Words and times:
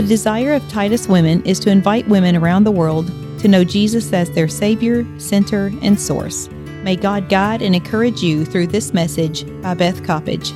The 0.00 0.06
desire 0.06 0.54
of 0.54 0.66
Titus 0.70 1.08
Women 1.08 1.44
is 1.44 1.60
to 1.60 1.70
invite 1.70 2.08
women 2.08 2.34
around 2.34 2.64
the 2.64 2.70
world 2.70 3.08
to 3.40 3.48
know 3.48 3.64
Jesus 3.64 4.10
as 4.14 4.30
their 4.30 4.48
Savior, 4.48 5.04
Center, 5.20 5.70
and 5.82 6.00
Source. 6.00 6.48
May 6.82 6.96
God 6.96 7.28
guide 7.28 7.60
and 7.60 7.74
encourage 7.74 8.22
you 8.22 8.46
through 8.46 8.68
this 8.68 8.94
message 8.94 9.44
by 9.60 9.74
Beth 9.74 10.02
Coppedge. 10.02 10.54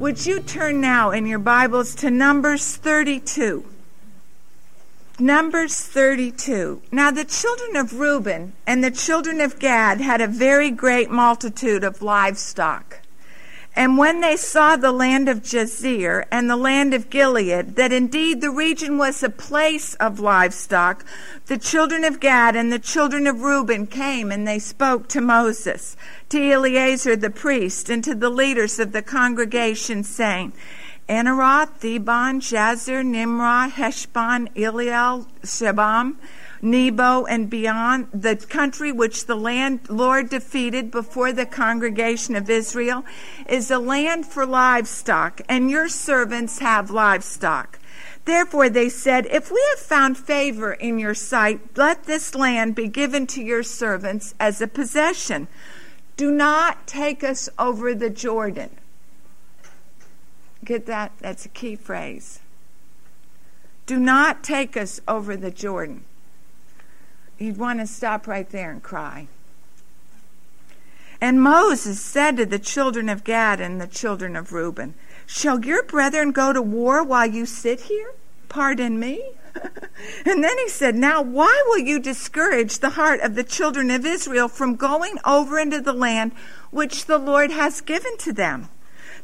Would 0.00 0.26
you 0.26 0.40
turn 0.40 0.80
now 0.80 1.12
in 1.12 1.24
your 1.24 1.38
Bibles 1.38 1.94
to 1.94 2.10
Numbers 2.10 2.74
32? 2.74 3.64
Numbers 5.20 5.80
32. 5.80 6.82
Now 6.90 7.12
the 7.12 7.24
children 7.24 7.76
of 7.76 8.00
Reuben 8.00 8.54
and 8.66 8.82
the 8.82 8.90
children 8.90 9.40
of 9.40 9.60
Gad 9.60 10.00
had 10.00 10.20
a 10.20 10.26
very 10.26 10.72
great 10.72 11.12
multitude 11.12 11.84
of 11.84 12.02
livestock. 12.02 12.99
And 13.80 13.96
when 13.96 14.20
they 14.20 14.36
saw 14.36 14.76
the 14.76 14.92
land 14.92 15.26
of 15.26 15.40
Jazer 15.40 16.26
and 16.30 16.50
the 16.50 16.56
land 16.56 16.92
of 16.92 17.08
Gilead, 17.08 17.76
that 17.76 17.94
indeed 17.94 18.42
the 18.42 18.50
region 18.50 18.98
was 18.98 19.22
a 19.22 19.30
place 19.30 19.94
of 19.94 20.20
livestock, 20.20 21.02
the 21.46 21.56
children 21.56 22.04
of 22.04 22.20
Gad 22.20 22.56
and 22.56 22.70
the 22.70 22.78
children 22.78 23.26
of 23.26 23.40
Reuben 23.40 23.86
came 23.86 24.30
and 24.30 24.46
they 24.46 24.58
spoke 24.58 25.08
to 25.08 25.22
Moses, 25.22 25.96
to 26.28 26.52
Eleazar 26.52 27.16
the 27.16 27.30
priest, 27.30 27.88
and 27.88 28.04
to 28.04 28.14
the 28.14 28.28
leaders 28.28 28.78
of 28.78 28.92
the 28.92 29.00
congregation, 29.00 30.04
saying, 30.04 30.52
Ataroth, 31.08 31.80
Dibon, 31.80 32.42
Jazer, 32.42 33.02
Nimrah, 33.02 33.70
Heshbon, 33.70 34.50
Elealeh, 34.54 35.24
Shebam, 35.42 36.16
Nebo, 36.62 37.24
and 37.24 37.48
Beon, 37.48 38.08
the 38.12 38.36
country 38.36 38.92
which 38.92 39.26
the 39.26 39.34
land 39.34 39.88
Lord 39.88 40.28
defeated 40.28 40.90
before 40.90 41.32
the 41.32 41.46
congregation 41.46 42.36
of 42.36 42.50
Israel, 42.50 43.04
is 43.48 43.70
a 43.70 43.78
land 43.78 44.26
for 44.26 44.44
livestock, 44.44 45.40
and 45.48 45.70
your 45.70 45.88
servants 45.88 46.58
have 46.58 46.90
livestock. 46.90 47.78
Therefore 48.26 48.68
they 48.68 48.90
said, 48.90 49.26
If 49.26 49.50
we 49.50 49.64
have 49.70 49.78
found 49.78 50.18
favor 50.18 50.74
in 50.74 50.98
your 50.98 51.14
sight, 51.14 51.76
let 51.76 52.04
this 52.04 52.34
land 52.34 52.74
be 52.74 52.88
given 52.88 53.26
to 53.28 53.42
your 53.42 53.62
servants 53.62 54.34
as 54.38 54.60
a 54.60 54.66
possession. 54.66 55.48
Do 56.18 56.30
not 56.30 56.86
take 56.86 57.24
us 57.24 57.48
over 57.58 57.94
the 57.94 58.10
Jordan. 58.10 58.70
Get 60.62 60.84
that? 60.84 61.12
That's 61.20 61.46
a 61.46 61.48
key 61.48 61.76
phrase. 61.76 62.40
Do 63.86 63.98
not 63.98 64.44
take 64.44 64.76
us 64.76 65.00
over 65.08 65.36
the 65.36 65.50
Jordan 65.50 66.04
you'd 67.40 67.56
want 67.56 67.80
to 67.80 67.86
stop 67.86 68.26
right 68.26 68.48
there 68.50 68.70
and 68.70 68.82
cry. 68.82 69.26
And 71.20 71.42
Moses 71.42 72.00
said 72.00 72.36
to 72.36 72.46
the 72.46 72.58
children 72.58 73.08
of 73.08 73.24
Gad 73.24 73.60
and 73.60 73.80
the 73.80 73.86
children 73.86 74.36
of 74.36 74.52
Reuben, 74.52 74.94
Shall 75.26 75.64
your 75.64 75.82
brethren 75.82 76.32
go 76.32 76.52
to 76.52 76.62
war 76.62 77.02
while 77.02 77.26
you 77.26 77.46
sit 77.46 77.82
here? 77.82 78.14
Pardon 78.48 78.98
me? 78.98 79.22
and 80.24 80.42
then 80.42 80.58
he 80.58 80.68
said, 80.68 80.94
Now 80.94 81.20
why 81.20 81.62
will 81.66 81.78
you 81.78 81.98
discourage 81.98 82.78
the 82.78 82.90
heart 82.90 83.20
of 83.20 83.34
the 83.34 83.44
children 83.44 83.90
of 83.90 84.06
Israel 84.06 84.48
from 84.48 84.76
going 84.76 85.18
over 85.24 85.58
into 85.58 85.80
the 85.80 85.92
land 85.92 86.32
which 86.70 87.06
the 87.06 87.18
Lord 87.18 87.50
has 87.50 87.80
given 87.80 88.16
to 88.18 88.32
them? 88.32 88.68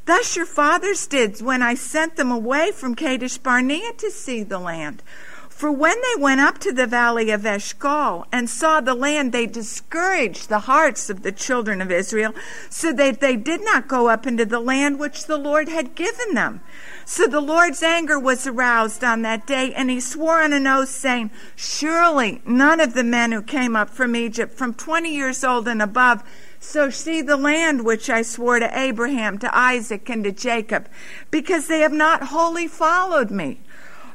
Thus 0.05 0.37
your 0.37 0.47
fathers 0.47 1.07
did 1.07 1.41
when 1.41 1.63
I 1.63 1.75
sent 1.75 2.17
them 2.17 2.31
away 2.31 2.71
from 2.73 2.95
Kadesh 2.95 3.39
Barnea 3.39 3.93
to 3.95 4.11
see 4.11 4.43
the 4.43 4.59
land. 4.59 5.03
For 5.57 5.73
when 5.73 5.97
they 6.03 6.21
went 6.21 6.43
up 6.43 6.59
to 6.59 6.73
the 6.73 6.87
valley 6.87 7.31
of 7.31 7.47
Eshcol 7.47 8.27
and 8.31 8.51
saw 8.51 8.83
the 8.83 8.93
land, 8.93 9.33
they 9.33 9.47
discouraged 9.47 10.51
the 10.51 10.59
hearts 10.59 11.09
of 11.09 11.23
the 11.23 11.33
children 11.33 11.81
of 11.81 11.91
Israel, 11.91 12.35
so 12.69 12.93
that 12.93 13.21
they 13.21 13.37
did 13.37 13.65
not 13.65 13.89
go 13.89 14.09
up 14.09 14.27
into 14.27 14.45
the 14.45 14.61
land 14.61 14.99
which 14.99 15.25
the 15.25 15.39
Lord 15.39 15.71
had 15.71 15.95
given 15.95 16.35
them. 16.35 16.61
So 17.07 17.27
the 17.27 17.41
Lord's 17.41 17.83
anger 17.83 18.19
was 18.19 18.47
aroused 18.47 19.03
on 19.03 19.23
that 19.23 19.47
day, 19.47 19.73
and 19.73 19.89
he 19.89 19.99
swore 19.99 20.43
on 20.43 20.53
an 20.53 20.67
oath, 20.67 20.91
saying, 20.91 21.31
Surely 21.55 22.43
none 22.45 22.79
of 22.79 22.93
the 22.93 23.03
men 23.03 23.33
who 23.33 23.41
came 23.41 23.75
up 23.75 23.89
from 23.89 24.15
Egypt, 24.15 24.59
from 24.59 24.75
twenty 24.75 25.15
years 25.15 25.43
old 25.43 25.67
and 25.69 25.81
above, 25.81 26.23
so 26.61 26.91
see 26.91 27.23
the 27.23 27.39
land 27.39 27.83
which 27.83 28.11
I 28.11 28.21
swore 28.21 28.59
to 28.59 28.79
Abraham, 28.79 29.39
to 29.39 29.59
Isaac, 29.59 30.11
and 30.11 30.23
to 30.25 30.33
Jacob, 30.33 30.87
because 31.31 31.67
they 31.67 31.81
have 31.81 31.95
not 31.95 32.25
wholly 32.25 32.69
followed 32.69 33.31
me 33.31 33.61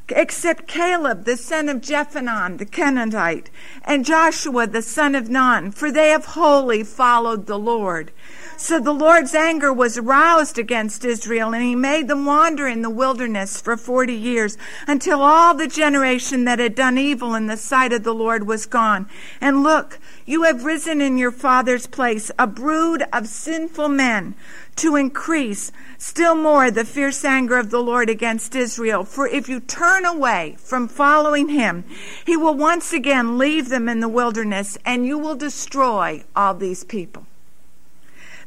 except 0.09 0.67
Caleb, 0.67 1.25
the 1.25 1.37
son 1.37 1.69
of 1.69 1.81
Jephunneh, 1.81 2.57
the 2.57 2.65
Kenizzite, 2.65 3.47
and 3.83 4.05
Joshua, 4.05 4.67
the 4.67 4.81
son 4.81 5.15
of 5.15 5.29
Nun, 5.29 5.71
for 5.71 5.91
they 5.91 6.09
have 6.09 6.25
wholly 6.25 6.83
followed 6.83 7.45
the 7.45 7.59
Lord. 7.59 8.11
So 8.57 8.79
the 8.79 8.93
Lord's 8.93 9.33
anger 9.33 9.73
was 9.73 9.97
aroused 9.97 10.59
against 10.59 11.03
Israel, 11.03 11.53
and 11.53 11.63
he 11.63 11.75
made 11.75 12.07
them 12.07 12.25
wander 12.25 12.67
in 12.67 12.83
the 12.83 12.91
wilderness 12.91 13.59
for 13.59 13.75
forty 13.75 14.13
years, 14.13 14.57
until 14.85 15.21
all 15.21 15.55
the 15.55 15.67
generation 15.67 16.45
that 16.45 16.59
had 16.59 16.75
done 16.75 16.97
evil 16.97 17.33
in 17.33 17.47
the 17.47 17.57
sight 17.57 17.91
of 17.91 18.03
the 18.03 18.13
Lord 18.13 18.45
was 18.45 18.67
gone. 18.67 19.09
And 19.39 19.63
look, 19.63 19.99
you 20.27 20.43
have 20.43 20.63
risen 20.63 21.01
in 21.01 21.17
your 21.17 21.31
father's 21.31 21.87
place 21.87 22.29
a 22.37 22.45
brood 22.45 23.03
of 23.11 23.27
sinful 23.27 23.89
men 23.89 24.35
to 24.81 24.95
increase 24.95 25.71
still 25.99 26.33
more 26.33 26.71
the 26.71 26.83
fierce 26.83 27.23
anger 27.23 27.57
of 27.57 27.69
the 27.69 27.81
Lord 27.81 28.09
against 28.09 28.55
Israel. 28.55 29.03
For 29.03 29.27
if 29.27 29.47
you 29.47 29.59
turn 29.59 30.05
away 30.05 30.55
from 30.57 30.87
following 30.87 31.49
him, 31.49 31.83
he 32.25 32.35
will 32.35 32.55
once 32.55 32.91
again 32.91 33.37
leave 33.37 33.69
them 33.69 33.87
in 33.87 33.99
the 33.99 34.09
wilderness 34.09 34.79
and 34.83 35.05
you 35.05 35.19
will 35.19 35.35
destroy 35.35 36.23
all 36.35 36.55
these 36.55 36.83
people. 36.83 37.27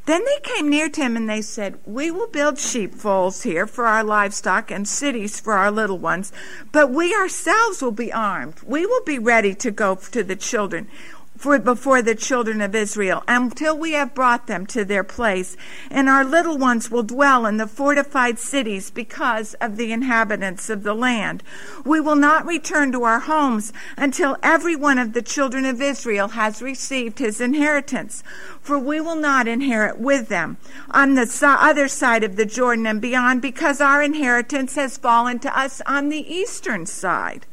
Then 0.07 0.23
they 0.25 0.41
came 0.43 0.69
near 0.69 0.89
to 0.91 1.01
him 1.01 1.17
and 1.17 1.31
they 1.31 1.41
said, 1.41 1.79
We 1.87 2.11
will 2.11 2.27
build 2.27 2.59
sheepfolds 2.59 3.45
here 3.45 3.67
for 3.67 3.87
our 3.87 4.05
livestock 4.05 4.73
and 4.73 4.89
cities 4.89 5.39
for 5.39 5.55
our 5.55 5.71
little 5.71 5.99
ones, 5.99 6.33
but 6.73 6.91
we 6.91 7.15
ourselves 7.15 7.81
will 7.81 7.93
be 7.93 8.13
armed. 8.13 8.61
We 8.67 8.85
will 8.85 9.05
be 9.05 9.19
ready 9.19 9.55
to 9.55 9.71
go 9.71 9.95
to 9.95 10.25
the 10.25 10.37
children 10.37 10.89
for 11.37 11.59
before 11.59 12.01
the 12.01 12.15
children 12.15 12.61
of 12.61 12.75
Israel 12.75 13.23
until 13.27 13.77
we 13.77 13.93
have 13.93 14.15
brought 14.15 14.47
them 14.47 14.67
to 14.67 14.85
their 14.85 15.05
place. 15.05 15.57
And 15.91 16.09
our 16.09 16.25
little 16.25 16.57
ones 16.57 16.91
will 16.91 17.03
dwell 17.03 17.45
in 17.45 17.57
the 17.57 17.67
fortified 17.67 18.39
cities 18.39 18.91
because 18.91 19.55
of 19.55 19.77
the 19.77 19.93
inhabitants 19.93 20.71
of 20.71 20.83
the 20.83 20.95
land. 20.95 21.43
We 21.85 22.01
will 22.01 22.17
not 22.17 22.47
return 22.47 22.93
to 22.93 23.03
our 23.05 23.21
homes 23.21 23.73
until 23.97 24.37
every 24.43 24.77
one 24.77 24.99
of 24.99 25.13
the 25.13 25.23
children 25.23 25.65
of 25.65 25.83
Israel 25.83 26.29
has 26.29 26.63
received 26.63 27.19
his 27.19 27.41
inheritance. 27.41 28.23
For 28.61 28.79
we 28.79 29.01
will 29.01 29.17
not 29.17 29.49
inherit 29.49 29.99
with 29.99 30.29
them 30.29 30.57
on 30.91 31.15
the 31.15 31.25
other 31.43 31.89
side 31.89 32.25
of 32.25 32.37
the 32.37 32.47
Jordan 32.47 32.87
and 32.87 33.01
beyond 33.01 33.43
because 33.43 33.81
our 33.81 34.03
inheritance 34.03 34.77
has 34.77 34.97
fallen 34.97 35.39
to 35.41 35.59
us 35.59 35.83
on 35.87 36.09
the 36.09 36.35
eastern 36.35 36.87
side. 36.87 37.47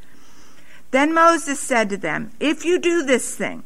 Then 0.92 1.14
Moses 1.14 1.60
said 1.60 1.90
to 1.90 1.98
them, 1.98 2.32
If 2.40 2.66
you 2.66 2.78
do 2.78 3.04
this 3.04 3.36
thing, 3.36 3.64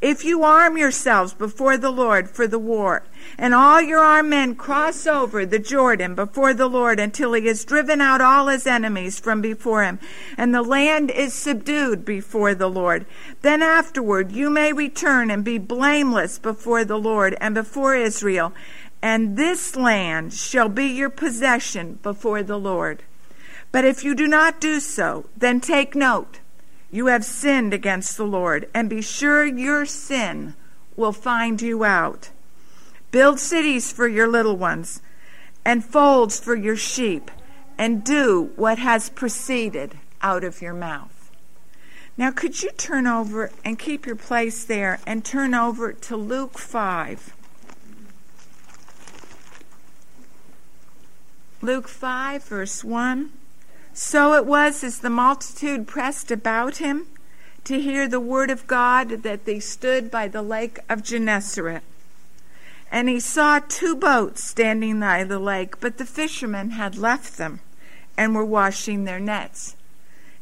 if 0.00 0.24
you 0.24 0.44
arm 0.44 0.78
yourselves 0.78 1.34
before 1.34 1.76
the 1.76 1.90
Lord 1.90 2.30
for 2.30 2.46
the 2.46 2.58
war, 2.58 3.02
and 3.36 3.52
all 3.52 3.80
your 3.80 3.98
armed 3.98 4.30
men 4.30 4.54
cross 4.54 5.06
over 5.06 5.44
the 5.44 5.58
Jordan 5.58 6.14
before 6.14 6.54
the 6.54 6.68
Lord 6.68 7.00
until 7.00 7.32
he 7.32 7.46
has 7.46 7.64
driven 7.64 8.00
out 8.00 8.20
all 8.20 8.46
his 8.46 8.66
enemies 8.66 9.18
from 9.18 9.40
before 9.40 9.82
him, 9.82 9.98
and 10.36 10.54
the 10.54 10.62
land 10.62 11.10
is 11.10 11.34
subdued 11.34 12.04
before 12.04 12.54
the 12.54 12.70
Lord, 12.70 13.06
then 13.42 13.60
afterward 13.60 14.30
you 14.30 14.50
may 14.50 14.72
return 14.72 15.30
and 15.30 15.44
be 15.44 15.58
blameless 15.58 16.38
before 16.38 16.84
the 16.84 16.98
Lord 16.98 17.36
and 17.40 17.54
before 17.54 17.96
Israel, 17.96 18.52
and 19.02 19.36
this 19.36 19.74
land 19.74 20.32
shall 20.32 20.68
be 20.68 20.86
your 20.86 21.10
possession 21.10 21.98
before 22.02 22.44
the 22.44 22.58
Lord. 22.58 23.02
But 23.72 23.84
if 23.84 24.04
you 24.04 24.14
do 24.14 24.28
not 24.28 24.60
do 24.60 24.78
so, 24.78 25.26
then 25.36 25.60
take 25.60 25.94
note 25.94 26.38
you 26.90 27.06
have 27.06 27.24
sinned 27.24 27.74
against 27.74 28.16
the 28.16 28.26
Lord, 28.26 28.68
and 28.72 28.88
be 28.88 29.02
sure 29.02 29.44
your 29.44 29.84
sin 29.84 30.54
will 30.96 31.12
find 31.12 31.60
you 31.60 31.84
out. 31.84 32.30
Build 33.10 33.38
cities 33.38 33.92
for 33.92 34.08
your 34.08 34.28
little 34.28 34.56
ones, 34.56 35.00
and 35.64 35.84
folds 35.84 36.40
for 36.40 36.54
your 36.54 36.76
sheep, 36.76 37.30
and 37.76 38.04
do 38.04 38.52
what 38.56 38.78
has 38.78 39.10
proceeded 39.10 39.98
out 40.22 40.44
of 40.44 40.62
your 40.62 40.74
mouth. 40.74 41.30
Now, 42.16 42.32
could 42.32 42.62
you 42.62 42.70
turn 42.70 43.06
over 43.06 43.52
and 43.64 43.78
keep 43.78 44.04
your 44.04 44.16
place 44.16 44.64
there 44.64 44.98
and 45.06 45.24
turn 45.24 45.54
over 45.54 45.92
to 45.92 46.16
Luke 46.16 46.58
5? 46.58 47.32
Luke 51.60 51.88
5, 51.88 52.44
verse 52.44 52.82
1. 52.82 53.30
So 54.00 54.34
it 54.34 54.46
was 54.46 54.84
as 54.84 55.00
the 55.00 55.10
multitude 55.10 55.88
pressed 55.88 56.30
about 56.30 56.76
him 56.76 57.08
to 57.64 57.80
hear 57.80 58.06
the 58.06 58.20
word 58.20 58.48
of 58.48 58.68
God 58.68 59.24
that 59.24 59.44
they 59.44 59.58
stood 59.58 60.08
by 60.08 60.28
the 60.28 60.40
lake 60.40 60.78
of 60.88 61.02
Gennesaret. 61.02 61.82
And 62.92 63.08
he 63.08 63.18
saw 63.18 63.58
two 63.58 63.96
boats 63.96 64.44
standing 64.44 65.00
by 65.00 65.24
the 65.24 65.40
lake, 65.40 65.80
but 65.80 65.98
the 65.98 66.04
fishermen 66.04 66.70
had 66.70 66.96
left 66.96 67.38
them 67.38 67.58
and 68.16 68.36
were 68.36 68.44
washing 68.44 69.02
their 69.02 69.18
nets. 69.18 69.74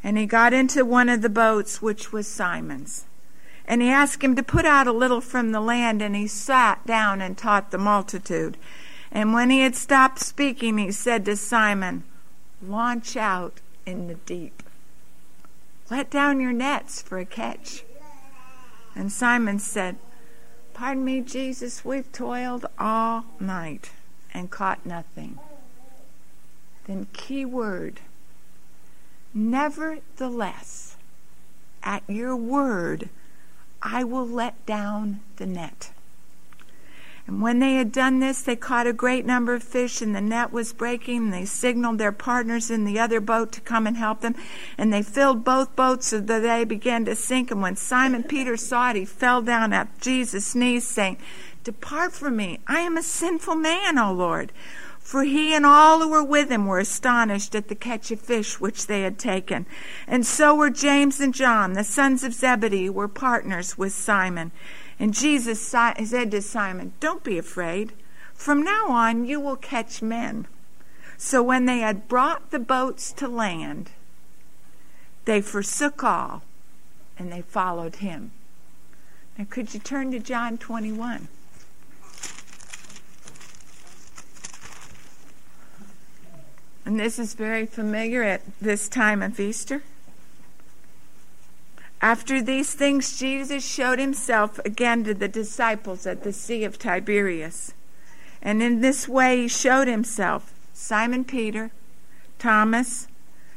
And 0.04 0.18
he 0.18 0.26
got 0.26 0.52
into 0.52 0.84
one 0.84 1.08
of 1.08 1.22
the 1.22 1.30
boats, 1.30 1.80
which 1.80 2.12
was 2.12 2.28
Simon's. 2.28 3.06
And 3.66 3.80
he 3.80 3.88
asked 3.88 4.22
him 4.22 4.36
to 4.36 4.42
put 4.42 4.66
out 4.66 4.86
a 4.86 4.92
little 4.92 5.22
from 5.22 5.52
the 5.52 5.60
land, 5.60 6.02
and 6.02 6.14
he 6.14 6.26
sat 6.26 6.86
down 6.86 7.22
and 7.22 7.38
taught 7.38 7.70
the 7.70 7.78
multitude. 7.78 8.58
And 9.10 9.32
when 9.32 9.48
he 9.48 9.60
had 9.60 9.74
stopped 9.74 10.18
speaking, 10.18 10.76
he 10.76 10.92
said 10.92 11.24
to 11.24 11.36
Simon, 11.36 12.04
launch 12.68 13.16
out 13.16 13.60
in 13.84 14.08
the 14.08 14.14
deep. 14.14 14.62
Let 15.90 16.10
down 16.10 16.40
your 16.40 16.52
nets 16.52 17.00
for 17.00 17.18
a 17.18 17.24
catch. 17.24 17.84
And 18.94 19.12
Simon 19.12 19.58
said, 19.58 19.96
Pardon 20.74 21.04
me, 21.04 21.20
Jesus, 21.20 21.84
we've 21.84 22.10
toiled 22.12 22.66
all 22.78 23.24
night 23.40 23.90
and 24.34 24.50
caught 24.50 24.84
nothing. 24.84 25.38
Then, 26.86 27.06
key 27.12 27.44
word, 27.44 28.00
nevertheless, 29.32 30.96
at 31.82 32.02
your 32.08 32.36
word, 32.36 33.08
I 33.80 34.04
will 34.04 34.26
let 34.26 34.66
down 34.66 35.20
the 35.36 35.46
net. 35.46 35.92
And 37.26 37.42
when 37.42 37.58
they 37.58 37.74
had 37.74 37.90
done 37.90 38.20
this, 38.20 38.42
they 38.42 38.54
caught 38.54 38.86
a 38.86 38.92
great 38.92 39.26
number 39.26 39.54
of 39.54 39.62
fish, 39.62 40.00
and 40.00 40.14
the 40.14 40.20
net 40.20 40.52
was 40.52 40.72
breaking. 40.72 41.16
And 41.24 41.32
they 41.32 41.44
signaled 41.44 41.98
their 41.98 42.12
partners 42.12 42.70
in 42.70 42.84
the 42.84 42.98
other 42.98 43.20
boat 43.20 43.52
to 43.52 43.60
come 43.60 43.86
and 43.86 43.96
help 43.96 44.20
them. 44.20 44.36
And 44.78 44.92
they 44.92 45.02
filled 45.02 45.44
both 45.44 45.74
boats 45.74 46.08
so 46.08 46.20
that 46.20 46.40
they 46.40 46.64
began 46.64 47.04
to 47.06 47.16
sink. 47.16 47.50
And 47.50 47.60
when 47.60 47.76
Simon 47.76 48.22
Peter 48.28 48.56
saw 48.56 48.90
it, 48.90 48.96
he 48.96 49.04
fell 49.04 49.42
down 49.42 49.72
at 49.72 50.00
Jesus' 50.00 50.54
knees, 50.54 50.86
saying, 50.86 51.18
Depart 51.64 52.12
from 52.12 52.36
me. 52.36 52.60
I 52.68 52.80
am 52.80 52.96
a 52.96 53.02
sinful 53.02 53.56
man, 53.56 53.98
O 53.98 54.12
Lord. 54.12 54.52
For 55.00 55.22
he 55.22 55.54
and 55.54 55.64
all 55.64 56.00
who 56.00 56.08
were 56.08 56.24
with 56.24 56.50
him 56.50 56.66
were 56.66 56.80
astonished 56.80 57.54
at 57.54 57.68
the 57.68 57.76
catch 57.76 58.10
of 58.10 58.20
fish 58.20 58.58
which 58.58 58.88
they 58.88 59.02
had 59.02 59.20
taken. 59.20 59.64
And 60.06 60.26
so 60.26 60.52
were 60.52 60.68
James 60.68 61.20
and 61.20 61.32
John, 61.32 61.74
the 61.74 61.84
sons 61.84 62.24
of 62.24 62.34
Zebedee, 62.34 62.86
who 62.86 62.92
were 62.92 63.06
partners 63.06 63.78
with 63.78 63.92
Simon. 63.92 64.50
And 64.98 65.12
Jesus 65.12 65.60
said 65.60 66.30
to 66.30 66.42
Simon, 66.42 66.92
Don't 67.00 67.22
be 67.22 67.38
afraid. 67.38 67.92
From 68.34 68.62
now 68.62 68.88
on, 68.88 69.24
you 69.24 69.40
will 69.40 69.56
catch 69.56 70.02
men. 70.02 70.46
So 71.18 71.42
when 71.42 71.66
they 71.66 71.78
had 71.78 72.08
brought 72.08 72.50
the 72.50 72.58
boats 72.58 73.12
to 73.12 73.28
land, 73.28 73.90
they 75.24 75.40
forsook 75.40 76.04
all 76.04 76.42
and 77.18 77.32
they 77.32 77.42
followed 77.42 77.96
him. 77.96 78.32
Now, 79.38 79.46
could 79.48 79.74
you 79.74 79.80
turn 79.80 80.12
to 80.12 80.18
John 80.18 80.58
21? 80.58 81.28
And 86.84 87.00
this 87.00 87.18
is 87.18 87.34
very 87.34 87.66
familiar 87.66 88.22
at 88.22 88.42
this 88.60 88.88
time 88.88 89.20
of 89.20 89.40
Easter. 89.40 89.82
After 92.00 92.42
these 92.42 92.74
things, 92.74 93.18
Jesus 93.18 93.64
showed 93.64 93.98
himself 93.98 94.58
again 94.64 95.04
to 95.04 95.14
the 95.14 95.28
disciples 95.28 96.06
at 96.06 96.22
the 96.22 96.32
Sea 96.32 96.64
of 96.64 96.78
Tiberias. 96.78 97.72
And 98.42 98.62
in 98.62 98.80
this 98.80 99.08
way 99.08 99.42
he 99.42 99.48
showed 99.48 99.88
himself 99.88 100.52
Simon 100.72 101.24
Peter, 101.24 101.70
Thomas, 102.38 103.08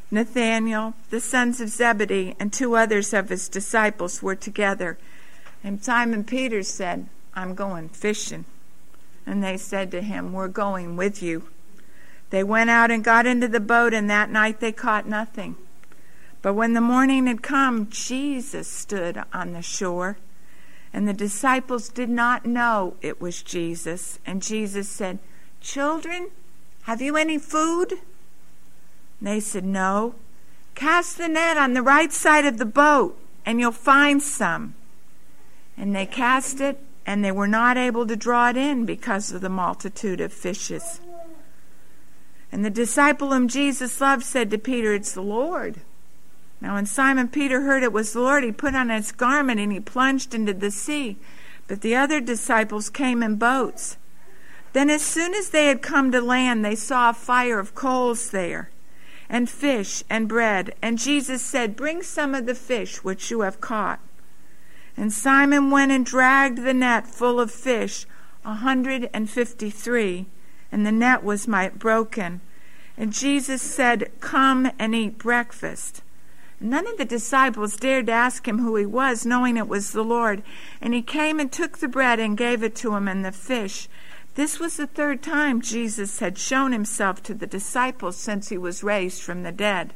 Nathanael, 0.09 0.95
the 1.09 1.19
sons 1.19 1.61
of 1.61 1.69
Zebedee, 1.69 2.35
and 2.39 2.51
two 2.51 2.75
others 2.75 3.13
of 3.13 3.29
his 3.29 3.49
disciples 3.49 4.23
were 4.23 4.35
together. 4.35 4.97
And 5.63 5.83
Simon 5.83 6.23
Peter 6.23 6.63
said, 6.63 7.07
I'm 7.35 7.53
going 7.53 7.89
fishing. 7.89 8.45
And 9.25 9.43
they 9.43 9.57
said 9.57 9.91
to 9.91 10.01
him, 10.01 10.33
We're 10.33 10.47
going 10.47 10.95
with 10.95 11.21
you. 11.21 11.49
They 12.29 12.43
went 12.43 12.69
out 12.69 12.89
and 12.89 13.03
got 13.03 13.25
into 13.25 13.47
the 13.47 13.59
boat, 13.59 13.93
and 13.93 14.09
that 14.09 14.31
night 14.31 14.59
they 14.59 14.71
caught 14.71 15.07
nothing. 15.07 15.55
But 16.41 16.53
when 16.53 16.73
the 16.73 16.81
morning 16.81 17.27
had 17.27 17.41
come, 17.41 17.89
Jesus 17.89 18.67
stood 18.67 19.21
on 19.33 19.51
the 19.51 19.61
shore, 19.61 20.17
and 20.93 21.07
the 21.07 21.13
disciples 21.13 21.89
did 21.89 22.09
not 22.09 22.45
know 22.45 22.95
it 23.01 23.19
was 23.19 23.43
Jesus. 23.43 24.19
And 24.25 24.41
Jesus 24.41 24.87
said, 24.87 25.19
Children, 25.59 26.29
have 26.83 27.01
you 27.01 27.17
any 27.17 27.37
food? 27.37 27.91
And 29.19 29.27
they 29.27 29.39
said, 29.39 29.65
No. 29.65 30.15
Cast 30.75 31.17
the 31.17 31.27
net 31.27 31.57
on 31.57 31.73
the 31.73 31.81
right 31.81 32.11
side 32.11 32.45
of 32.45 32.57
the 32.57 32.65
boat, 32.65 33.19
and 33.45 33.59
you'll 33.59 33.71
find 33.73 34.23
some. 34.23 34.75
And 35.75 35.93
they 35.93 36.05
cast 36.05 36.61
it, 36.61 36.79
and 37.05 37.23
they 37.23 37.33
were 37.33 37.47
not 37.47 37.75
able 37.75 38.07
to 38.07 38.15
draw 38.15 38.49
it 38.49 38.57
in 38.57 38.85
because 38.85 39.31
of 39.31 39.41
the 39.41 39.49
multitude 39.49 40.21
of 40.21 40.31
fishes. 40.31 41.01
And 42.51 42.63
the 42.63 42.69
disciple 42.69 43.31
whom 43.31 43.47
Jesus 43.49 43.99
loved 43.99 44.23
said 44.23 44.49
to 44.51 44.57
Peter, 44.57 44.93
It's 44.93 45.11
the 45.11 45.21
Lord. 45.21 45.81
Now, 46.61 46.75
when 46.75 46.85
Simon 46.85 47.29
Peter 47.29 47.61
heard 47.61 47.83
it 47.83 47.93
was 47.93 48.13
the 48.13 48.21
Lord, 48.21 48.43
he 48.43 48.51
put 48.51 48.75
on 48.75 48.89
his 48.89 49.11
garment 49.11 49.59
and 49.59 49.71
he 49.71 49.79
plunged 49.79 50.33
into 50.33 50.53
the 50.53 50.71
sea. 50.71 51.17
But 51.67 51.81
the 51.81 51.95
other 51.95 52.19
disciples 52.19 52.89
came 52.89 53.23
in 53.23 53.35
boats. 53.35 53.97
Then, 54.73 54.89
as 54.89 55.01
soon 55.01 55.33
as 55.33 55.49
they 55.49 55.67
had 55.67 55.81
come 55.81 56.11
to 56.11 56.21
land, 56.21 56.63
they 56.63 56.75
saw 56.75 57.09
a 57.09 57.13
fire 57.13 57.59
of 57.59 57.75
coals 57.75 58.29
there, 58.31 58.69
and 59.29 59.49
fish 59.49 60.03
and 60.09 60.27
bread. 60.27 60.75
And 60.81 60.99
Jesus 60.99 61.41
said, 61.41 61.75
Bring 61.75 62.03
some 62.03 62.35
of 62.35 62.45
the 62.45 62.55
fish 62.55 63.03
which 63.03 63.31
you 63.31 63.41
have 63.41 63.61
caught. 63.61 63.99
And 64.97 65.13
Simon 65.13 65.71
went 65.71 65.91
and 65.91 66.05
dragged 66.05 66.63
the 66.63 66.73
net 66.73 67.07
full 67.07 67.39
of 67.39 67.51
fish, 67.51 68.05
a 68.43 68.55
hundred 68.55 69.09
and 69.13 69.29
fifty 69.29 69.69
three, 69.69 70.27
and 70.71 70.85
the 70.85 70.91
net 70.91 71.23
was 71.23 71.47
broken. 71.77 72.41
And 72.97 73.13
Jesus 73.13 73.61
said, 73.61 74.11
Come 74.19 74.71
and 74.77 74.93
eat 74.93 75.17
breakfast. 75.17 76.03
None 76.61 76.87
of 76.87 76.97
the 76.97 77.05
disciples 77.05 77.77
dared 77.77 78.07
to 78.07 78.11
ask 78.11 78.47
him 78.47 78.59
who 78.59 78.75
he 78.75 78.85
was, 78.85 79.25
knowing 79.25 79.55
it 79.55 79.67
was 79.67 79.91
the 79.91 80.03
Lord. 80.03 80.43
And 80.81 80.93
he 80.93 81.01
came 81.01 81.39
and 81.39 81.51
took 81.51 81.77
the 81.77 81.87
bread 81.87 82.19
and 82.19 82.37
gave 82.37 82.63
it 82.63 82.75
to 82.77 82.95
him 82.95 83.07
and 83.07 83.23
the 83.23 83.31
fish. 83.31 83.87
This 84.35 84.59
was 84.59 84.75
the 84.77 84.87
third 84.87 85.23
time 85.23 85.61
Jesus 85.61 86.19
had 86.19 86.37
shown 86.37 86.71
himself 86.71 87.23
to 87.23 87.33
the 87.33 87.47
disciples 87.47 88.17
since 88.17 88.49
he 88.49 88.57
was 88.57 88.83
raised 88.83 89.21
from 89.21 89.43
the 89.43 89.51
dead. 89.51 89.93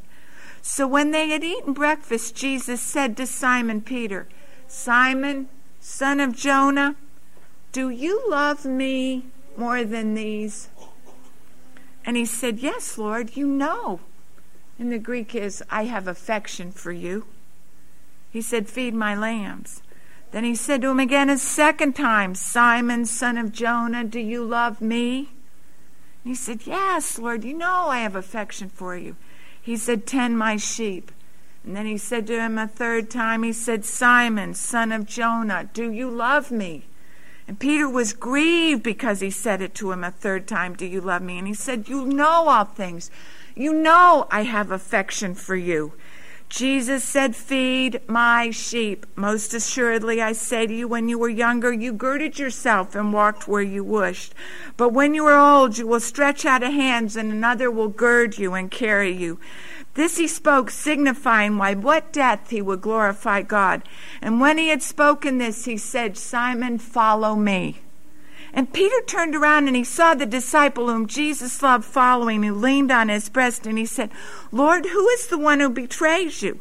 So 0.61 0.87
when 0.87 1.11
they 1.11 1.29
had 1.29 1.43
eaten 1.43 1.73
breakfast, 1.73 2.35
Jesus 2.35 2.81
said 2.81 3.17
to 3.17 3.27
Simon 3.27 3.81
Peter, 3.81 4.27
Simon, 4.67 5.49
son 5.81 6.21
of 6.21 6.35
Jonah, 6.35 6.95
do 7.73 7.89
you 7.89 8.23
love 8.29 8.65
me 8.65 9.25
more 9.57 9.83
than 9.83 10.13
these? 10.13 10.69
And 12.05 12.15
he 12.15 12.25
said, 12.25 12.59
Yes, 12.59 12.97
Lord, 12.97 13.35
you 13.35 13.47
know 13.47 13.99
in 14.79 14.89
the 14.89 14.99
Greek 14.99 15.35
is, 15.35 15.63
I 15.69 15.85
have 15.85 16.07
affection 16.07 16.71
for 16.71 16.91
you. 16.91 17.25
He 18.31 18.41
said, 18.41 18.67
Feed 18.67 18.93
my 18.93 19.15
lambs. 19.15 19.81
Then 20.31 20.43
he 20.43 20.55
said 20.55 20.81
to 20.81 20.89
him 20.89 20.99
again 20.99 21.29
a 21.29 21.37
second 21.37 21.95
time, 21.95 22.33
Simon, 22.33 23.05
son 23.05 23.37
of 23.37 23.51
Jonah, 23.51 24.03
do 24.03 24.19
you 24.19 24.43
love 24.43 24.81
me? 24.81 25.29
And 26.23 26.31
he 26.31 26.35
said, 26.35 26.65
Yes, 26.65 27.19
Lord, 27.19 27.43
you 27.43 27.53
know 27.53 27.89
I 27.89 27.99
have 27.99 28.15
affection 28.15 28.69
for 28.69 28.97
you. 28.97 29.15
He 29.61 29.77
said, 29.77 30.07
Tend 30.07 30.37
my 30.37 30.57
sheep. 30.57 31.11
And 31.63 31.75
then 31.75 31.85
he 31.85 31.97
said 31.97 32.27
to 32.27 32.39
him 32.41 32.57
a 32.57 32.67
third 32.67 33.11
time, 33.11 33.43
He 33.43 33.53
said, 33.53 33.85
Simon, 33.85 34.55
son 34.55 34.91
of 34.91 35.05
Jonah, 35.05 35.69
do 35.71 35.91
you 35.91 36.09
love 36.09 36.49
me? 36.49 36.85
And 37.47 37.59
Peter 37.59 37.89
was 37.89 38.13
grieved 38.13 38.83
because 38.83 39.19
he 39.19 39.29
said 39.29 39.61
it 39.61 39.75
to 39.75 39.91
him 39.91 40.03
a 40.03 40.11
third 40.11 40.47
time, 40.47 40.75
Do 40.75 40.85
you 40.85 41.01
love 41.01 41.21
me? 41.21 41.37
And 41.37 41.47
he 41.47 41.53
said, 41.53 41.87
You 41.87 42.05
know 42.05 42.47
all 42.47 42.65
things. 42.65 43.11
You 43.55 43.73
know 43.73 44.27
I 44.31 44.43
have 44.43 44.71
affection 44.71 45.35
for 45.35 45.55
you. 45.55 45.93
Jesus 46.49 47.03
said, 47.03 47.35
Feed 47.35 48.01
my 48.07 48.51
sheep. 48.51 49.07
Most 49.15 49.55
assuredly, 49.55 50.21
I 50.21 50.33
say 50.33 50.67
to 50.67 50.73
you, 50.73 50.87
when 50.87 51.09
you 51.09 51.17
were 51.17 51.29
younger, 51.29 51.73
you 51.73 51.93
girded 51.93 52.37
yourself 52.37 52.93
and 52.93 53.11
walked 53.11 53.47
where 53.47 53.63
you 53.63 53.83
wished. 53.83 54.35
But 54.77 54.89
when 54.89 55.15
you 55.15 55.25
are 55.25 55.39
old, 55.39 55.79
you 55.79 55.87
will 55.87 55.99
stretch 55.99 56.45
out 56.45 56.61
a 56.61 56.69
hand, 56.69 57.15
and 57.15 57.31
another 57.31 57.71
will 57.71 57.87
gird 57.87 58.37
you 58.37 58.53
and 58.53 58.69
carry 58.69 59.11
you. 59.11 59.39
This 59.95 60.17
he 60.17 60.27
spoke, 60.27 60.69
signifying 60.69 61.57
by 61.57 61.73
what 61.73 62.13
death 62.13 62.49
he 62.49 62.61
would 62.61 62.81
glorify 62.81 63.41
God. 63.41 63.83
And 64.21 64.39
when 64.39 64.57
he 64.57 64.69
had 64.69 64.83
spoken 64.83 65.37
this, 65.37 65.65
he 65.65 65.77
said, 65.77 66.17
Simon, 66.17 66.77
follow 66.77 67.35
me. 67.35 67.82
And 68.53 68.71
Peter 68.71 69.01
turned 69.07 69.35
around 69.35 69.67
and 69.67 69.75
he 69.75 69.83
saw 69.83 70.13
the 70.13 70.27
disciple 70.27 70.87
whom 70.87 71.07
Jesus 71.07 71.61
loved 71.61 71.85
following, 71.85 72.43
who 72.43 72.53
leaned 72.53 72.91
on 72.91 73.09
his 73.09 73.27
breast, 73.29 73.65
and 73.65 73.77
he 73.77 73.85
said, 73.85 74.11
Lord, 74.51 74.85
who 74.85 75.07
is 75.09 75.27
the 75.27 75.39
one 75.39 75.59
who 75.59 75.69
betrays 75.69 76.43
you? 76.43 76.59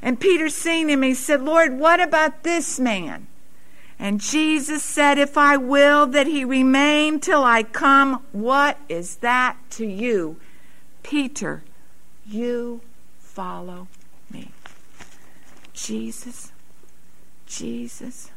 And 0.00 0.20
Peter, 0.20 0.48
seeing 0.48 0.88
him, 0.88 1.02
he 1.02 1.14
said, 1.14 1.42
Lord, 1.42 1.78
what 1.78 2.00
about 2.00 2.42
this 2.44 2.78
man? 2.78 3.26
And 3.98 4.20
Jesus 4.20 4.82
said, 4.82 5.16
If 5.16 5.38
I 5.38 5.56
will 5.56 6.08
that 6.08 6.26
he 6.26 6.44
remain 6.44 7.20
till 7.20 7.44
I 7.44 7.62
come, 7.62 8.20
what 8.32 8.76
is 8.88 9.18
that 9.18 9.56
to 9.70 9.86
you? 9.86 10.40
Peter, 11.04 11.62
you 12.26 12.80
follow 13.20 13.86
me. 14.28 14.50
Jesus, 15.72 16.50
Jesus, 17.46 18.31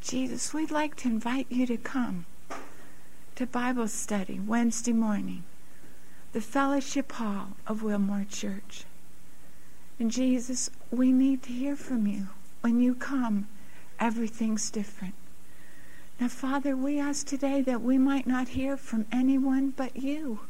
Jesus, 0.00 0.54
we'd 0.54 0.70
like 0.70 0.96
to 0.96 1.08
invite 1.08 1.46
you 1.50 1.66
to 1.66 1.76
come 1.76 2.24
to 3.36 3.46
Bible 3.46 3.86
study 3.86 4.40
Wednesday 4.40 4.94
morning, 4.94 5.44
the 6.32 6.40
fellowship 6.40 7.12
hall 7.12 7.48
of 7.66 7.82
Wilmore 7.82 8.24
Church. 8.28 8.84
And 9.98 10.10
Jesus, 10.10 10.70
we 10.90 11.12
need 11.12 11.42
to 11.42 11.52
hear 11.52 11.76
from 11.76 12.06
you. 12.06 12.28
When 12.62 12.80
you 12.80 12.94
come, 12.94 13.48
everything's 13.98 14.70
different. 14.70 15.14
Now, 16.18 16.28
Father, 16.28 16.74
we 16.74 16.98
ask 16.98 17.26
today 17.26 17.60
that 17.60 17.82
we 17.82 17.98
might 17.98 18.26
not 18.26 18.48
hear 18.48 18.78
from 18.78 19.04
anyone 19.12 19.74
but 19.76 19.96
you, 19.96 20.40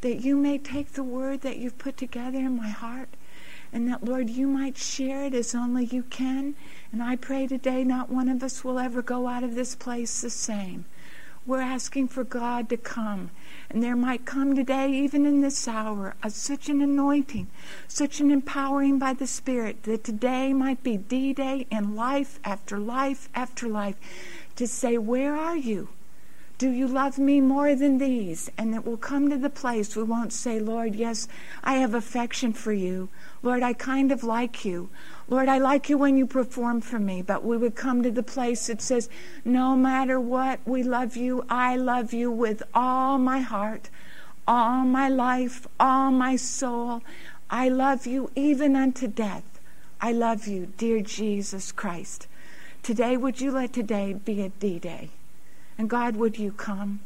that 0.00 0.24
you 0.24 0.36
may 0.36 0.58
take 0.58 0.92
the 0.92 1.04
word 1.04 1.42
that 1.42 1.56
you've 1.56 1.78
put 1.78 1.96
together 1.96 2.38
in 2.38 2.56
my 2.56 2.70
heart 2.70 3.10
and 3.72 3.88
that, 3.88 4.04
Lord, 4.04 4.28
you 4.28 4.46
might 4.46 4.76
share 4.76 5.24
it 5.24 5.34
as 5.34 5.54
only 5.54 5.86
you 5.86 6.02
can. 6.02 6.54
And 6.92 7.02
I 7.02 7.16
pray 7.16 7.46
today 7.46 7.84
not 7.84 8.10
one 8.10 8.28
of 8.28 8.42
us 8.42 8.62
will 8.62 8.78
ever 8.78 9.00
go 9.00 9.28
out 9.28 9.44
of 9.44 9.54
this 9.54 9.74
place 9.74 10.20
the 10.20 10.30
same. 10.30 10.84
We're 11.46 11.62
asking 11.62 12.08
for 12.08 12.22
God 12.22 12.68
to 12.68 12.76
come. 12.76 13.30
And 13.70 13.82
there 13.82 13.96
might 13.96 14.26
come 14.26 14.54
today, 14.54 14.92
even 14.92 15.26
in 15.26 15.40
this 15.40 15.66
hour, 15.66 16.14
a, 16.22 16.30
such 16.30 16.68
an 16.68 16.80
anointing, 16.82 17.48
such 17.88 18.20
an 18.20 18.30
empowering 18.30 18.98
by 18.98 19.14
the 19.14 19.26
Spirit, 19.26 19.82
that 19.84 20.04
today 20.04 20.52
might 20.52 20.82
be 20.82 20.98
D 20.98 21.32
Day 21.32 21.66
in 21.70 21.96
life 21.96 22.38
after 22.44 22.78
life 22.78 23.28
after 23.34 23.66
life 23.68 23.96
to 24.54 24.68
say, 24.68 24.98
Where 24.98 25.34
are 25.34 25.56
you? 25.56 25.88
Do 26.62 26.70
you 26.70 26.86
love 26.86 27.18
me 27.18 27.40
more 27.40 27.74
than 27.74 27.98
these? 27.98 28.48
And 28.56 28.72
it 28.72 28.86
will 28.86 28.96
come 28.96 29.28
to 29.28 29.36
the 29.36 29.50
place 29.50 29.96
we 29.96 30.04
won't 30.04 30.32
say, 30.32 30.60
Lord, 30.60 30.94
yes, 30.94 31.26
I 31.64 31.74
have 31.78 31.92
affection 31.92 32.52
for 32.52 32.72
you. 32.72 33.08
Lord, 33.42 33.64
I 33.64 33.72
kind 33.72 34.12
of 34.12 34.22
like 34.22 34.64
you. 34.64 34.88
Lord, 35.26 35.48
I 35.48 35.58
like 35.58 35.88
you 35.88 35.98
when 35.98 36.16
you 36.16 36.24
perform 36.24 36.80
for 36.80 37.00
me. 37.00 37.20
But 37.20 37.42
we 37.42 37.56
would 37.56 37.74
come 37.74 38.04
to 38.04 38.12
the 38.12 38.22
place 38.22 38.68
that 38.68 38.80
says, 38.80 39.08
no 39.44 39.74
matter 39.74 40.20
what, 40.20 40.60
we 40.64 40.84
love 40.84 41.16
you. 41.16 41.44
I 41.50 41.74
love 41.74 42.12
you 42.12 42.30
with 42.30 42.62
all 42.72 43.18
my 43.18 43.40
heart, 43.40 43.90
all 44.46 44.84
my 44.84 45.08
life, 45.08 45.66
all 45.80 46.12
my 46.12 46.36
soul. 46.36 47.02
I 47.50 47.70
love 47.70 48.06
you 48.06 48.30
even 48.36 48.76
unto 48.76 49.08
death. 49.08 49.58
I 50.00 50.12
love 50.12 50.46
you, 50.46 50.66
dear 50.78 51.00
Jesus 51.00 51.72
Christ. 51.72 52.28
Today, 52.84 53.16
would 53.16 53.40
you 53.40 53.50
let 53.50 53.72
today 53.72 54.12
be 54.12 54.42
a 54.42 54.50
D 54.50 54.78
Day? 54.78 55.10
And 55.78 55.88
God, 55.88 56.16
would 56.16 56.38
you 56.38 56.52
come? 56.52 57.00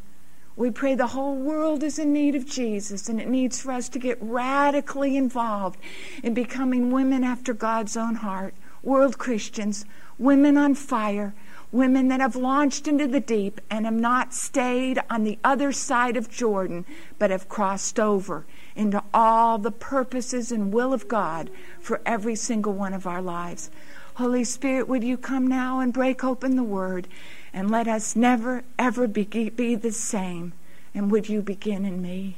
We 0.56 0.70
pray 0.70 0.94
the 0.94 1.08
whole 1.08 1.36
world 1.36 1.82
is 1.82 1.98
in 1.98 2.14
need 2.14 2.34
of 2.34 2.46
Jesus, 2.46 3.10
and 3.10 3.20
it 3.20 3.28
needs 3.28 3.60
for 3.60 3.72
us 3.72 3.90
to 3.90 3.98
get 3.98 4.16
radically 4.20 5.16
involved 5.16 5.78
in 6.22 6.32
becoming 6.32 6.90
women 6.90 7.22
after 7.24 7.52
God's 7.52 7.96
own 7.96 8.16
heart, 8.16 8.54
world 8.82 9.18
Christians, 9.18 9.84
women 10.18 10.56
on 10.56 10.74
fire, 10.74 11.34
women 11.72 12.08
that 12.08 12.20
have 12.20 12.36
launched 12.36 12.88
into 12.88 13.06
the 13.06 13.20
deep 13.20 13.60
and 13.68 13.84
have 13.84 13.94
not 13.94 14.32
stayed 14.32 14.98
on 15.10 15.24
the 15.24 15.38
other 15.44 15.72
side 15.72 16.16
of 16.16 16.30
Jordan, 16.30 16.86
but 17.18 17.30
have 17.30 17.50
crossed 17.50 18.00
over 18.00 18.46
into 18.74 19.02
all 19.12 19.58
the 19.58 19.70
purposes 19.70 20.50
and 20.50 20.72
will 20.72 20.94
of 20.94 21.06
God 21.06 21.50
for 21.80 22.00
every 22.06 22.34
single 22.34 22.72
one 22.72 22.94
of 22.94 23.06
our 23.06 23.20
lives. 23.20 23.70
Holy 24.14 24.44
Spirit, 24.44 24.88
would 24.88 25.04
you 25.04 25.18
come 25.18 25.46
now 25.46 25.80
and 25.80 25.92
break 25.92 26.24
open 26.24 26.56
the 26.56 26.62
Word 26.62 27.08
and 27.56 27.70
let 27.70 27.88
us 27.88 28.14
never, 28.14 28.62
ever 28.78 29.08
be, 29.08 29.24
be 29.24 29.74
the 29.74 29.90
same. 29.90 30.52
And 30.94 31.10
would 31.10 31.30
you 31.30 31.40
begin 31.40 31.86
in 31.86 32.02
me? 32.02 32.36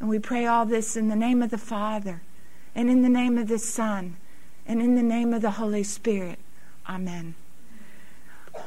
And 0.00 0.08
we 0.08 0.18
pray 0.18 0.46
all 0.46 0.64
this 0.64 0.96
in 0.96 1.08
the 1.08 1.14
name 1.14 1.42
of 1.42 1.50
the 1.50 1.58
Father, 1.58 2.22
and 2.74 2.88
in 2.88 3.02
the 3.02 3.10
name 3.10 3.36
of 3.36 3.48
the 3.48 3.58
Son, 3.58 4.16
and 4.66 4.80
in 4.80 4.94
the 4.94 5.02
name 5.02 5.34
of 5.34 5.42
the 5.42 5.52
Holy 5.52 5.82
Spirit. 5.82 6.38
Amen. 6.88 7.34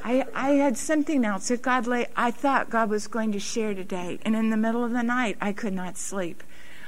I, 0.03 0.27
I 0.35 0.51
had 0.51 0.77
something 0.77 1.25
else 1.25 1.47
that 1.47 1.63
God 1.63 1.87
lay, 1.87 2.05
I 2.15 2.29
thought 2.29 2.69
God 2.69 2.91
was 2.91 3.07
going 3.07 3.31
to 3.31 3.39
share 3.39 3.73
today, 3.73 4.19
and 4.21 4.35
in 4.35 4.51
the 4.51 4.57
middle 4.57 4.83
of 4.83 4.91
the 4.91 5.01
night 5.01 5.37
I 5.41 5.53
could 5.53 5.73
not 5.73 5.97
sleep. 5.97 6.43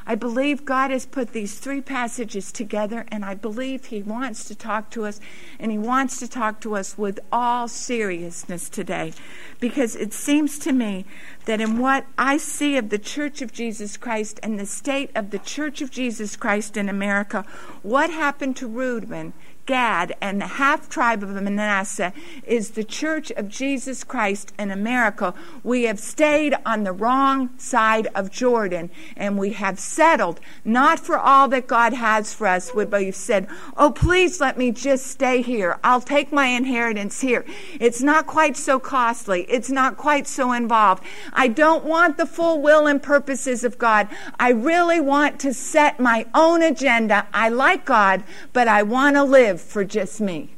I 0.06 0.16
believe 0.16 0.66
God 0.66 0.92
has 0.92 1.06
put 1.06 1.32
these 1.32 1.60
three 1.60 1.82
passages 1.82 2.52
together, 2.52 3.06
and 3.10 3.24
I 3.24 3.36
believe 3.36 3.86
He 3.86 4.02
wants 4.02 4.44
to 4.46 4.56
talk 4.56 4.90
to 4.92 5.06
us, 5.06 5.20
and 5.60 5.72
He 5.72 5.78
wants 5.78 6.18
to 6.20 6.28
talk 6.28 6.60
to 6.62 6.76
us 6.76 6.98
with 6.98 7.20
all 7.32 7.68
seriousness 7.68 8.70
today. 8.70 9.14
Because 9.60 9.96
it 9.96 10.14
seems 10.14 10.58
to 10.60 10.72
me 10.72 11.06
that 11.46 11.62
in 11.62 11.78
what 11.78 12.06
I 12.18 12.38
see 12.38 12.78
of 12.78 12.90
the 12.90 13.00
Church 13.00 13.42
of 13.42 13.52
Jesus 13.52 13.98
Christ 13.98 14.40
and 14.42 14.60
the 14.60 14.66
state 14.66 15.12
of 15.16 15.30
the 15.30 15.40
Church 15.40 15.82
of 15.82 15.92
Jesus 15.92 16.36
Christ 16.36 16.78
in 16.78 16.90
America, 16.90 17.46
what 17.82 18.10
happened 18.10 18.56
to 18.58 18.68
Reuben 18.68 19.34
Gad 19.72 20.18
and 20.20 20.42
the 20.42 20.48
half 20.48 20.90
tribe 20.90 21.24
of 21.24 21.30
Manasseh 21.30 22.12
is 22.46 22.72
the 22.72 22.84
church 22.84 23.32
of 23.32 23.48
Jesus 23.48 24.04
Christ 24.04 24.52
in 24.60 24.70
America. 24.70 25.34
We 25.64 25.84
have 25.84 25.98
stayed 25.98 26.54
on 26.66 26.84
the 26.84 26.92
wrong 26.92 27.58
side 27.58 28.08
of 28.14 28.32
Jordan 28.32 28.90
and 29.16 29.38
we 29.38 29.52
have 29.54 29.80
settled 29.80 30.42
not 30.66 31.00
for 31.00 31.18
all 31.18 31.48
that 31.48 31.68
God 31.68 31.94
has 31.94 32.34
for 32.34 32.48
us, 32.48 32.72
but 32.76 32.92
we've 32.92 33.16
said, 33.16 33.48
Oh, 33.78 33.92
please 33.92 34.42
let 34.42 34.58
me 34.58 34.72
just 34.72 35.08
stay 35.08 35.42
here. 35.42 35.80
I'll 35.86 36.02
take 36.02 36.34
my 36.34 36.48
inheritance 36.48 37.22
here. 37.22 37.46
It's 37.80 38.02
not 38.02 38.28
quite 38.28 38.58
so 38.58 38.78
costly, 38.78 39.44
it's 39.44 39.70
not 39.70 39.96
quite 39.96 40.28
so 40.28 40.52
involved. 40.52 41.02
I 41.32 41.48
don't 41.48 41.86
want 41.86 42.18
the 42.18 42.26
full 42.26 42.62
will 42.62 42.88
and 42.88 43.02
purposes 43.02 43.64
of 43.64 43.78
God. 43.78 44.10
I 44.38 44.50
really 44.50 45.00
want 45.00 45.40
to 45.40 45.54
set 45.54 45.98
my 45.98 46.26
own 46.36 46.62
agenda. 46.62 47.26
I 47.34 47.48
like 47.48 47.86
God, 47.86 48.26
but 48.52 48.68
I 48.68 48.84
want 48.84 49.16
to 49.16 49.24
live 49.24 49.61
for 49.62 49.86
just 49.86 50.20
me. 50.20 50.56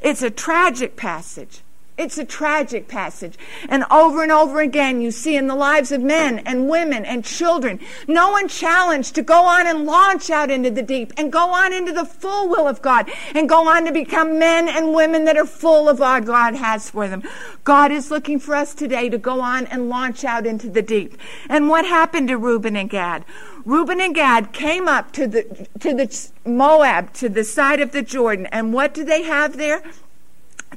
It's 0.00 0.22
a 0.22 0.30
tragic 0.30 0.96
passage. 0.96 1.63
It's 1.96 2.18
a 2.18 2.24
tragic 2.24 2.88
passage. 2.88 3.38
And 3.68 3.84
over 3.88 4.24
and 4.24 4.32
over 4.32 4.60
again, 4.60 5.00
you 5.00 5.12
see 5.12 5.36
in 5.36 5.46
the 5.46 5.54
lives 5.54 5.92
of 5.92 6.02
men 6.02 6.40
and 6.40 6.68
women 6.68 7.04
and 7.04 7.24
children, 7.24 7.78
no 8.08 8.32
one 8.32 8.48
challenged 8.48 9.14
to 9.14 9.22
go 9.22 9.44
on 9.44 9.68
and 9.68 9.84
launch 9.84 10.28
out 10.28 10.50
into 10.50 10.72
the 10.72 10.82
deep 10.82 11.12
and 11.16 11.32
go 11.32 11.52
on 11.52 11.72
into 11.72 11.92
the 11.92 12.04
full 12.04 12.48
will 12.48 12.66
of 12.66 12.82
God 12.82 13.08
and 13.32 13.48
go 13.48 13.68
on 13.68 13.84
to 13.84 13.92
become 13.92 14.40
men 14.40 14.68
and 14.68 14.92
women 14.92 15.24
that 15.26 15.36
are 15.36 15.46
full 15.46 15.88
of 15.88 16.00
what 16.00 16.24
God 16.24 16.56
has 16.56 16.90
for 16.90 17.06
them. 17.06 17.22
God 17.62 17.92
is 17.92 18.10
looking 18.10 18.40
for 18.40 18.56
us 18.56 18.74
today 18.74 19.08
to 19.08 19.16
go 19.16 19.40
on 19.40 19.66
and 19.68 19.88
launch 19.88 20.24
out 20.24 20.46
into 20.46 20.68
the 20.68 20.82
deep. 20.82 21.16
And 21.48 21.68
what 21.68 21.84
happened 21.84 22.26
to 22.26 22.36
Reuben 22.36 22.74
and 22.74 22.90
Gad? 22.90 23.24
Reuben 23.64 24.00
and 24.00 24.16
Gad 24.16 24.52
came 24.52 24.88
up 24.88 25.12
to 25.12 25.28
the, 25.28 25.68
to 25.78 25.94
the 25.94 26.28
Moab, 26.44 27.12
to 27.14 27.28
the 27.28 27.44
side 27.44 27.80
of 27.80 27.92
the 27.92 28.02
Jordan. 28.02 28.46
And 28.46 28.74
what 28.74 28.92
do 28.92 29.04
they 29.04 29.22
have 29.22 29.56
there? 29.56 29.82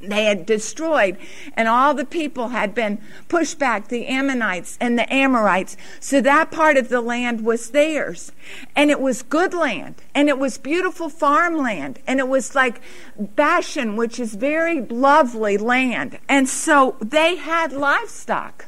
They 0.02 0.24
had 0.24 0.46
destroyed, 0.46 1.16
and 1.54 1.68
all 1.68 1.94
the 1.94 2.04
people 2.04 2.48
had 2.48 2.74
been 2.74 3.00
pushed 3.28 3.58
back 3.58 3.88
the 3.88 4.06
Ammonites 4.06 4.76
and 4.80 4.98
the 4.98 5.12
Amorites. 5.12 5.76
So 6.00 6.20
that 6.20 6.50
part 6.50 6.76
of 6.76 6.88
the 6.88 7.00
land 7.00 7.44
was 7.44 7.70
theirs. 7.70 8.32
And 8.74 8.90
it 8.90 9.00
was 9.00 9.22
good 9.22 9.54
land, 9.54 9.96
and 10.14 10.28
it 10.28 10.38
was 10.38 10.58
beautiful 10.58 11.08
farmland, 11.08 11.98
and 12.06 12.18
it 12.18 12.28
was 12.28 12.54
like 12.54 12.80
Bashan, 13.18 13.96
which 13.96 14.18
is 14.18 14.34
very 14.34 14.80
lovely 14.80 15.56
land. 15.56 16.18
And 16.28 16.48
so 16.48 16.96
they 17.00 17.36
had 17.36 17.72
livestock. 17.72 18.66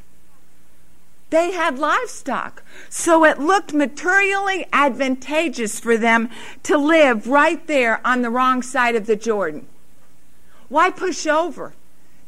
They 1.30 1.52
had 1.52 1.78
livestock. 1.78 2.64
So 2.88 3.24
it 3.24 3.38
looked 3.38 3.72
materially 3.72 4.66
advantageous 4.72 5.78
for 5.78 5.96
them 5.96 6.28
to 6.64 6.76
live 6.76 7.28
right 7.28 7.64
there 7.68 8.04
on 8.04 8.22
the 8.22 8.30
wrong 8.30 8.62
side 8.62 8.96
of 8.96 9.06
the 9.06 9.14
Jordan. 9.16 9.66
Why 10.70 10.90
push 10.90 11.26
over 11.26 11.74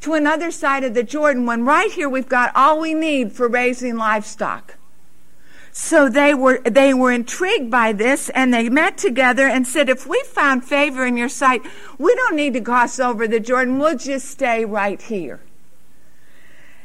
to 0.01 0.15
another 0.15 0.51
side 0.51 0.83
of 0.83 0.95
the 0.95 1.05
Jordan 1.05 1.47
when 1.47 1.65
right 1.65 1.93
here 1.93 2.09
we've 2.09 2.29
got 2.29 2.51
all 2.57 2.81
we 2.81 2.93
need 2.93 3.33
for 3.33 3.47
raising 3.47 3.97
livestock? 3.97 4.77
So 5.71 6.09
they 6.09 6.35
were 6.35 6.59
they 6.59 6.93
were 6.93 7.13
intrigued 7.13 7.71
by 7.71 7.93
this 7.93 8.29
and 8.31 8.53
they 8.53 8.69
met 8.69 8.99
together 8.99 9.47
and 9.47 9.65
said, 9.65 9.89
if 9.89 10.09
we 10.09 10.21
found 10.27 10.65
favor 10.65 11.07
in 11.07 11.17
your 11.17 11.29
sight, 11.29 11.63
we 11.99 12.15
don't 12.17 12.35
need 12.35 12.53
to 12.55 12.61
cross 12.61 12.99
over 12.99 13.29
the 13.29 13.41
Jordan. 13.41 13.79
We'll 13.79 13.97
just 13.97 14.29
stay 14.29 14.65
right 14.65 15.01
here. 15.01 15.41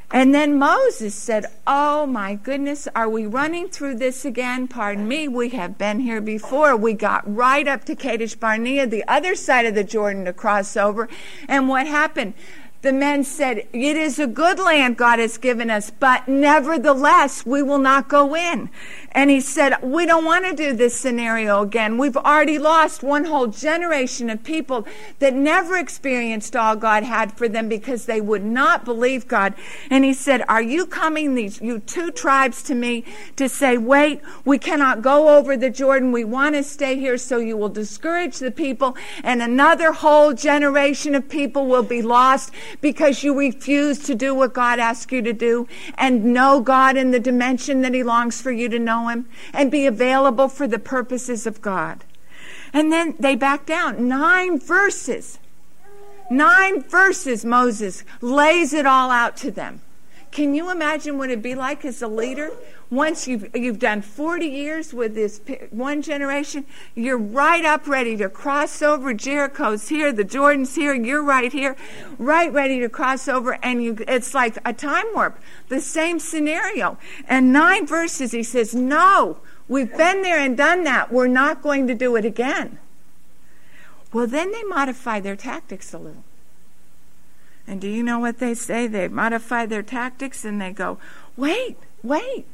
And 0.10 0.34
then 0.34 0.58
Moses 0.58 1.14
said, 1.14 1.46
Oh 1.66 2.06
my 2.06 2.36
goodness, 2.36 2.88
are 2.96 3.10
we 3.10 3.26
running 3.26 3.68
through 3.68 3.96
this 3.96 4.24
again? 4.24 4.68
Pardon 4.70 5.06
me, 5.06 5.28
we 5.28 5.50
have 5.50 5.78
been 5.78 6.00
here 6.00 6.22
before. 6.22 6.78
We 6.78 6.94
got 6.94 7.24
right 7.34 7.68
up 7.68 7.84
to 7.86 7.96
Kadesh 7.96 8.36
Barnea, 8.36 8.88
the 8.88 9.04
other 9.08 9.36
side 9.36 9.66
of 9.66 9.76
the 9.76 9.84
Jordan 9.84 10.24
to 10.26 10.34
cross 10.34 10.78
over. 10.78 11.10
And 11.50 11.68
what 11.68 11.88
happened? 11.88 12.36
The 12.84 12.94
men 12.94 13.24
said, 13.24 13.68
It 13.74 13.98
is 13.98 14.20
a 14.20 14.28
good 14.28 14.60
land 14.60 14.98
God 14.98 15.18
has 15.18 15.38
given 15.40 15.72
us, 15.72 15.90
but 15.90 16.28
nevertheless, 16.28 17.44
we 17.44 17.64
will 17.64 17.80
not 17.80 18.08
go 18.08 18.36
in. 18.36 18.70
And 19.14 19.32
he 19.32 19.42
said, 19.42 19.82
We 19.82 20.06
don't 20.06 20.26
want 20.26 20.46
to 20.46 20.54
do 20.54 20.74
this 20.74 20.96
scenario 20.96 21.64
again. 21.64 21.98
We've 21.98 22.16
already 22.16 22.60
lost 22.60 23.02
one 23.02 23.26
whole 23.26 23.48
generation 23.48 24.30
of 24.30 24.44
people 24.44 24.88
that 25.18 25.34
never 25.34 25.76
experienced 25.76 26.56
all 26.56 26.76
God 26.76 27.02
had 27.02 27.36
for 27.36 27.48
them 27.50 27.68
because 27.68 28.06
they 28.06 28.22
would 28.22 28.44
not 28.44 28.86
believe 28.86 29.28
God. 29.28 29.56
And 29.90 30.06
he 30.06 30.14
said, 30.14 30.44
Are 30.48 30.62
you 30.62 30.86
coming, 30.86 31.34
these 31.34 31.60
you 31.60 31.80
two 31.80 32.12
tribes, 32.12 32.62
to 32.64 32.76
me 32.76 33.04
to 33.38 33.50
say, 33.50 33.78
Wait, 33.78 34.22
we 34.46 34.60
cannot 34.60 35.02
go 35.02 35.36
over 35.36 35.58
the 35.58 35.72
Jordan. 35.72 36.12
We 36.12 36.24
want 36.24 36.54
to 36.54 36.62
stay 36.62 37.00
here 37.00 37.18
so 37.18 37.40
you 37.40 37.58
will 37.58 37.70
discourage 37.70 38.38
the 38.38 38.52
people, 38.52 38.96
and 39.24 39.42
another 39.42 39.94
whole 39.94 40.34
generation 40.34 41.16
of 41.16 41.28
people 41.28 41.66
will 41.66 41.82
be 41.82 42.04
lost 42.04 42.52
because 42.82 43.24
you 43.24 43.38
refuse 43.38 44.00
to 44.00 44.16
do 44.16 44.34
what 44.34 44.54
God 44.54 44.80
asks 44.80 45.12
you 45.12 45.22
to 45.22 45.34
do 45.34 45.68
and 45.98 46.34
know 46.34 46.60
God 46.60 46.98
in 46.98 47.12
the 47.12 47.20
dimension 47.20 47.82
that 47.82 47.94
He 47.94 48.04
longs 48.04 48.42
for 48.42 48.52
you 48.52 48.70
to 48.70 48.80
know 48.80 49.08
him 49.08 49.28
and 49.54 49.72
be 49.72 49.86
available 49.86 50.48
for 50.48 50.68
the 50.68 50.80
purposes 50.80 51.46
of 51.48 51.62
God. 51.62 52.04
And 52.74 52.92
then 52.92 53.16
they 53.20 53.36
back 53.36 53.66
down. 53.66 54.08
Nine 54.08 54.60
verses. 54.60 55.40
Nine 56.30 56.82
verses, 56.82 57.46
Moses 57.46 58.04
lays 58.22 58.74
it 58.74 58.86
all 58.86 59.10
out 59.10 59.38
to 59.38 59.52
them. 59.52 59.82
Can 60.32 60.54
you 60.54 60.70
imagine 60.70 61.18
what 61.18 61.30
it'd 61.30 61.42
be 61.42 61.56
like 61.56 61.86
as 61.86 62.02
a 62.02 62.08
leader? 62.08 62.52
Once 62.90 63.28
you've, 63.28 63.54
you've 63.54 63.80
done 63.80 64.02
40 64.02 64.46
years 64.46 64.94
with 64.94 65.14
this 65.14 65.42
one 65.72 66.02
generation, 66.02 66.66
you're 66.96 67.18
right 67.18 67.66
up 67.66 67.86
ready 67.86 68.16
to 68.16 68.30
cross 68.30 68.82
over. 68.82 69.14
Jericho's 69.14 69.90
here, 69.90 70.14
the 70.14 70.24
Jordan's 70.24 70.76
here, 70.76 70.94
you're 70.94 71.24
right 71.24 71.52
here, 71.52 71.76
right 72.18 72.52
ready 72.52 72.80
to 72.80 72.88
cross 72.88 73.28
over, 73.28 73.60
and 73.62 73.84
you, 73.84 73.98
it's 74.08 74.34
like 74.34 74.58
a 74.64 74.72
time 74.72 75.06
warp. 75.14 75.38
The 75.68 75.82
same 75.82 76.20
scenario. 76.20 76.98
And 77.28 77.52
nine 77.52 77.86
verses, 77.86 78.32
he 78.32 78.44
says, 78.44 78.74
No, 78.74 79.40
we've 79.68 79.96
been 79.98 80.22
there 80.22 80.40
and 80.40 80.56
done 80.56 80.86
that. 80.86 81.12
We're 81.12 81.28
not 81.28 81.62
going 81.62 81.88
to 81.88 81.94
do 81.94 82.16
it 82.16 82.24
again. 82.24 82.80
Well, 84.14 84.28
then 84.28 84.54
they 84.54 84.64
modify 84.64 85.20
their 85.20 85.36
tactics 85.36 85.94
a 85.94 85.98
little. 85.98 86.24
And 87.68 87.82
do 87.82 87.90
you 87.90 88.02
know 88.02 88.20
what 88.20 88.40
they 88.40 88.54
say? 88.54 88.88
They 88.88 89.10
modify 89.10 89.66
their 89.66 89.84
tactics 89.84 90.46
and 90.46 90.62
they 90.62 90.72
go, 90.72 91.00
wait, 91.36 91.76
wait. 92.02 92.46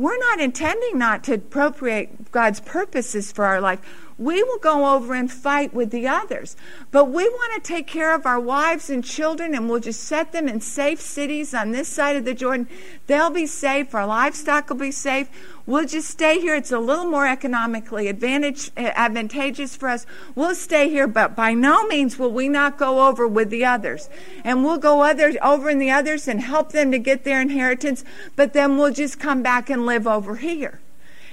We're 0.00 0.16
not 0.16 0.40
intending 0.40 0.96
not 0.96 1.24
to 1.24 1.34
appropriate 1.34 2.32
God's 2.32 2.58
purposes 2.58 3.30
for 3.30 3.44
our 3.44 3.60
life 3.60 3.80
we 4.20 4.42
will 4.42 4.58
go 4.58 4.94
over 4.94 5.14
and 5.14 5.32
fight 5.32 5.72
with 5.72 5.90
the 5.90 6.06
others. 6.06 6.54
But 6.90 7.06
we 7.06 7.26
want 7.26 7.54
to 7.54 7.66
take 7.66 7.86
care 7.86 8.14
of 8.14 8.26
our 8.26 8.38
wives 8.38 8.90
and 8.90 9.02
children, 9.02 9.54
and 9.54 9.68
we'll 9.68 9.80
just 9.80 10.04
set 10.04 10.32
them 10.32 10.46
in 10.46 10.60
safe 10.60 11.00
cities 11.00 11.54
on 11.54 11.70
this 11.70 11.88
side 11.88 12.16
of 12.16 12.26
the 12.26 12.34
Jordan. 12.34 12.68
They'll 13.06 13.30
be 13.30 13.46
safe. 13.46 13.94
Our 13.94 14.06
livestock 14.06 14.68
will 14.68 14.76
be 14.76 14.90
safe. 14.90 15.30
We'll 15.64 15.86
just 15.86 16.10
stay 16.10 16.38
here. 16.38 16.54
It's 16.54 16.70
a 16.70 16.78
little 16.78 17.06
more 17.06 17.26
economically 17.26 18.08
advantage, 18.08 18.70
eh, 18.76 18.92
advantageous 18.94 19.74
for 19.74 19.88
us. 19.88 20.04
We'll 20.34 20.54
stay 20.54 20.90
here, 20.90 21.06
but 21.06 21.34
by 21.34 21.54
no 21.54 21.86
means 21.86 22.18
will 22.18 22.32
we 22.32 22.50
not 22.50 22.76
go 22.76 23.08
over 23.08 23.26
with 23.26 23.48
the 23.48 23.64
others. 23.64 24.10
And 24.44 24.62
we'll 24.62 24.78
go 24.78 25.02
over 25.02 25.70
in 25.70 25.78
the 25.78 25.90
others 25.90 26.28
and 26.28 26.42
help 26.42 26.72
them 26.72 26.90
to 26.90 26.98
get 26.98 27.24
their 27.24 27.40
inheritance, 27.40 28.04
but 28.36 28.52
then 28.52 28.76
we'll 28.76 28.92
just 28.92 29.18
come 29.18 29.42
back 29.42 29.70
and 29.70 29.86
live 29.86 30.06
over 30.06 30.36
here. 30.36 30.78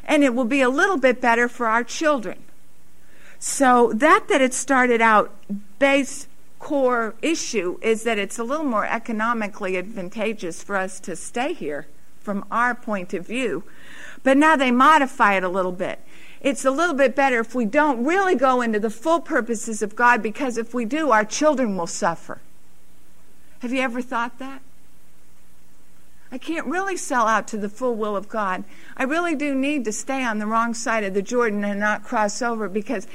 And 0.05 0.23
it 0.23 0.33
will 0.33 0.45
be 0.45 0.61
a 0.61 0.69
little 0.69 0.97
bit 0.97 1.19
better 1.19 1.49
for 1.49 1.67
our 1.67 1.83
children. 1.83 2.46
So 3.39 3.91
that 3.93 4.27
that 4.29 4.41
it 4.41 4.53
started 4.53 5.01
out 5.01 5.33
base 5.79 6.27
core 6.59 7.15
issue 7.21 7.77
is 7.81 8.03
that 8.03 8.17
it's 8.17 8.39
a 8.39 8.43
little 8.43 8.65
more 8.65 8.85
economically 8.85 9.77
advantageous 9.77 10.63
for 10.63 10.75
us 10.75 10.99
to 11.01 11.15
stay 11.15 11.53
here 11.53 11.87
from 12.19 12.45
our 12.51 12.73
point 12.73 13.13
of 13.13 13.25
view. 13.27 13.63
But 14.23 14.37
now 14.37 14.55
they 14.55 14.71
modify 14.71 15.35
it 15.35 15.43
a 15.43 15.49
little 15.49 15.71
bit. 15.71 15.99
It's 16.41 16.65
a 16.65 16.71
little 16.71 16.95
bit 16.95 17.15
better 17.15 17.39
if 17.39 17.55
we 17.55 17.65
don't 17.65 18.03
really 18.03 18.35
go 18.35 18.61
into 18.61 18.79
the 18.79 18.89
full 18.89 19.21
purposes 19.21 19.81
of 19.81 19.95
God 19.95 20.21
because 20.21 20.57
if 20.57 20.73
we 20.73 20.85
do, 20.85 21.11
our 21.11 21.25
children 21.25 21.77
will 21.77 21.87
suffer. 21.87 22.41
Have 23.59 23.71
you 23.71 23.81
ever 23.81 24.01
thought 24.01 24.37
that? 24.39 24.61
I 26.31 26.37
can't 26.37 26.67
really 26.67 26.97
sell 26.97 27.27
out 27.27 27.47
to 27.49 27.57
the 27.57 27.69
full 27.69 27.95
will 27.95 28.15
of 28.15 28.27
God. 28.27 28.63
I 28.97 29.03
really 29.03 29.35
do 29.35 29.55
need 29.55 29.85
to 29.85 29.93
stay 29.93 30.23
on 30.23 30.39
the 30.39 30.45
wrong 30.45 30.73
side 30.73 31.03
of 31.03 31.13
the 31.13 31.21
Jordan 31.21 31.63
and 31.63 31.79
not 31.79 32.03
cross 32.03 32.41
over 32.41 32.67
because, 32.67 33.07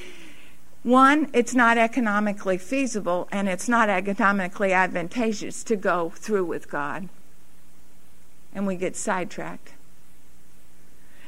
one, 0.83 1.28
it's 1.35 1.54
not 1.54 1.76
economically 1.76 2.57
feasible 2.57 3.28
and 3.31 3.49
it's 3.49 3.69
not 3.69 3.90
economically 3.90 4.73
advantageous 4.73 5.62
to 5.64 5.76
go 5.76 6.11
through 6.11 6.47
with 6.47 6.71
God. 6.71 7.09
And 8.54 8.66
we 8.66 8.76
get 8.76 8.97
sidetracked. 8.97 9.75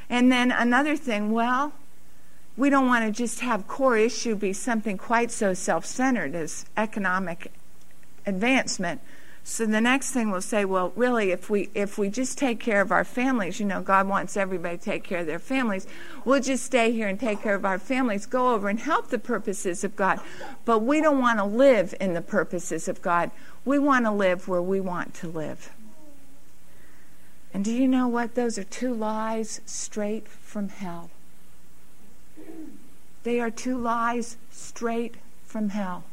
And 0.09 0.31
then 0.33 0.53
another 0.53 0.97
thing, 0.97 1.33
well, 1.33 1.73
we 2.57 2.71
don't 2.71 2.87
want 2.87 3.05
to 3.05 3.11
just 3.11 3.41
have 3.41 3.67
core 3.67 3.99
issue 3.99 4.37
be 4.37 4.53
something 4.53 4.97
quite 4.97 5.31
so 5.31 5.55
self 5.55 5.85
centered 5.85 6.35
as 6.35 6.67
economic 6.77 7.53
advancement 8.27 9.01
so 9.47 9.67
the 9.67 9.81
next 9.81 10.13
thing 10.13 10.31
we'll 10.31 10.41
say, 10.41 10.65
well, 10.65 10.91
really, 10.97 11.31
if 11.31 11.51
we 11.51 11.69
if 11.75 11.99
we 11.99 12.09
just 12.09 12.39
take 12.39 12.59
care 12.59 12.81
of 12.81 12.91
our 12.91 13.05
families, 13.05 13.61
you 13.61 13.67
know, 13.67 13.83
God 13.83 14.09
wants 14.09 14.39
everybody 14.39 14.79
to 14.79 14.83
take 14.83 15.05
care 15.05 15.19
of 15.21 15.27
their 15.27 15.39
families. 15.39 15.87
We'll 16.25 16.41
just 16.41 16.65
stay 16.65 16.93
here 16.93 17.09
and 17.09 17.21
take 17.21 17.43
care 17.43 17.55
of 17.55 17.67
our 17.67 17.79
families, 17.79 18.25
go 18.25 18.55
over 18.55 18.71
and 18.71 18.81
help 18.81 19.09
the 19.09 19.19
purposes 19.19 19.85
of 19.85 19.97
God. 19.97 20.19
But 20.65 20.79
we 20.79 21.03
don't 21.03 21.21
want 21.21 21.39
to 21.41 21.45
live 21.45 21.95
in 22.01 22.15
the 22.15 22.23
purposes 22.23 22.89
of 22.89 23.03
God. 23.03 23.31
We 23.67 23.79
want 23.79 24.07
to 24.07 24.11
live 24.11 24.49
where 24.49 24.63
we 24.63 24.81
want 24.81 25.13
to 25.17 25.29
live. 25.29 25.71
And 27.53 27.63
do 27.63 27.71
you 27.71 27.87
know 27.87 28.09
what? 28.09 28.37
Those 28.37 28.57
are 28.57 28.65
two 28.65 28.95
lies 28.95 29.61
straight 29.67 30.27
from 30.27 30.71
hell. 30.71 31.11
They 33.25 33.41
are 33.41 33.51
two 33.51 33.77
lies 33.77 34.39
straight 34.51 35.17
from 35.45 35.69
hell. 35.69 36.05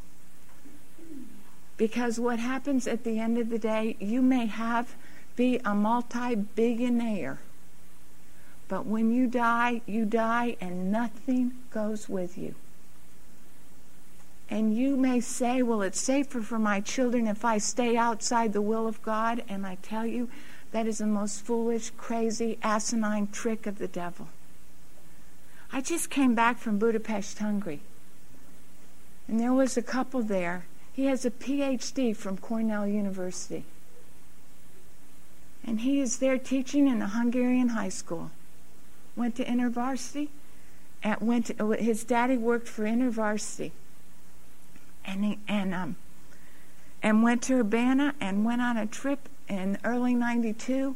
Because 1.77 2.19
what 2.19 2.39
happens 2.39 2.87
at 2.87 3.03
the 3.03 3.19
end 3.19 3.37
of 3.37 3.49
the 3.49 3.59
day, 3.59 3.95
you 3.99 4.21
may 4.21 4.45
have 4.45 4.95
be 5.35 5.59
a 5.65 5.73
multi-billionaire. 5.73 7.39
But 8.67 8.85
when 8.85 9.11
you 9.11 9.27
die, 9.27 9.81
you 9.85 10.05
die 10.05 10.55
and 10.61 10.91
nothing 10.91 11.53
goes 11.71 12.07
with 12.07 12.37
you. 12.37 12.55
And 14.49 14.75
you 14.75 14.97
may 14.97 15.19
say, 15.21 15.61
well, 15.61 15.81
it's 15.81 15.99
safer 15.99 16.41
for 16.41 16.59
my 16.59 16.81
children 16.81 17.25
if 17.25 17.45
I 17.45 17.57
stay 17.57 17.95
outside 17.95 18.53
the 18.53 18.61
will 18.61 18.87
of 18.87 19.01
God. 19.01 19.43
And 19.47 19.65
I 19.65 19.75
tell 19.81 20.05
you, 20.05 20.29
that 20.71 20.87
is 20.87 20.99
the 20.99 21.05
most 21.05 21.45
foolish, 21.45 21.89
crazy, 21.91 22.57
asinine 22.61 23.27
trick 23.27 23.65
of 23.65 23.77
the 23.77 23.87
devil. 23.87 24.27
I 25.71 25.81
just 25.81 26.09
came 26.09 26.35
back 26.35 26.57
from 26.57 26.77
Budapest, 26.77 27.39
Hungary. 27.39 27.81
And 29.27 29.39
there 29.39 29.53
was 29.53 29.77
a 29.77 29.81
couple 29.81 30.21
there 30.21 30.65
he 30.93 31.05
has 31.05 31.25
a 31.25 31.31
PhD 31.31 32.15
from 32.15 32.37
Cornell 32.37 32.85
University. 32.85 33.63
And 35.65 35.81
he 35.81 35.99
is 36.01 36.17
there 36.17 36.37
teaching 36.37 36.87
in 36.87 37.01
a 37.01 37.07
Hungarian 37.07 37.69
high 37.69 37.89
school. 37.89 38.31
Went 39.15 39.35
to 39.35 39.45
InterVarsity. 39.45 40.29
And 41.03 41.19
went 41.21 41.47
to, 41.47 41.71
his 41.71 42.03
daddy 42.03 42.37
worked 42.37 42.67
for 42.67 42.83
InterVarsity. 42.83 43.71
And, 45.05 45.25
he, 45.25 45.39
and, 45.47 45.73
um, 45.73 45.95
and 47.01 47.23
went 47.23 47.41
to 47.43 47.55
Urbana 47.55 48.13
and 48.19 48.45
went 48.45 48.61
on 48.61 48.77
a 48.77 48.85
trip 48.85 49.29
in 49.47 49.77
early 49.83 50.13
92 50.13 50.95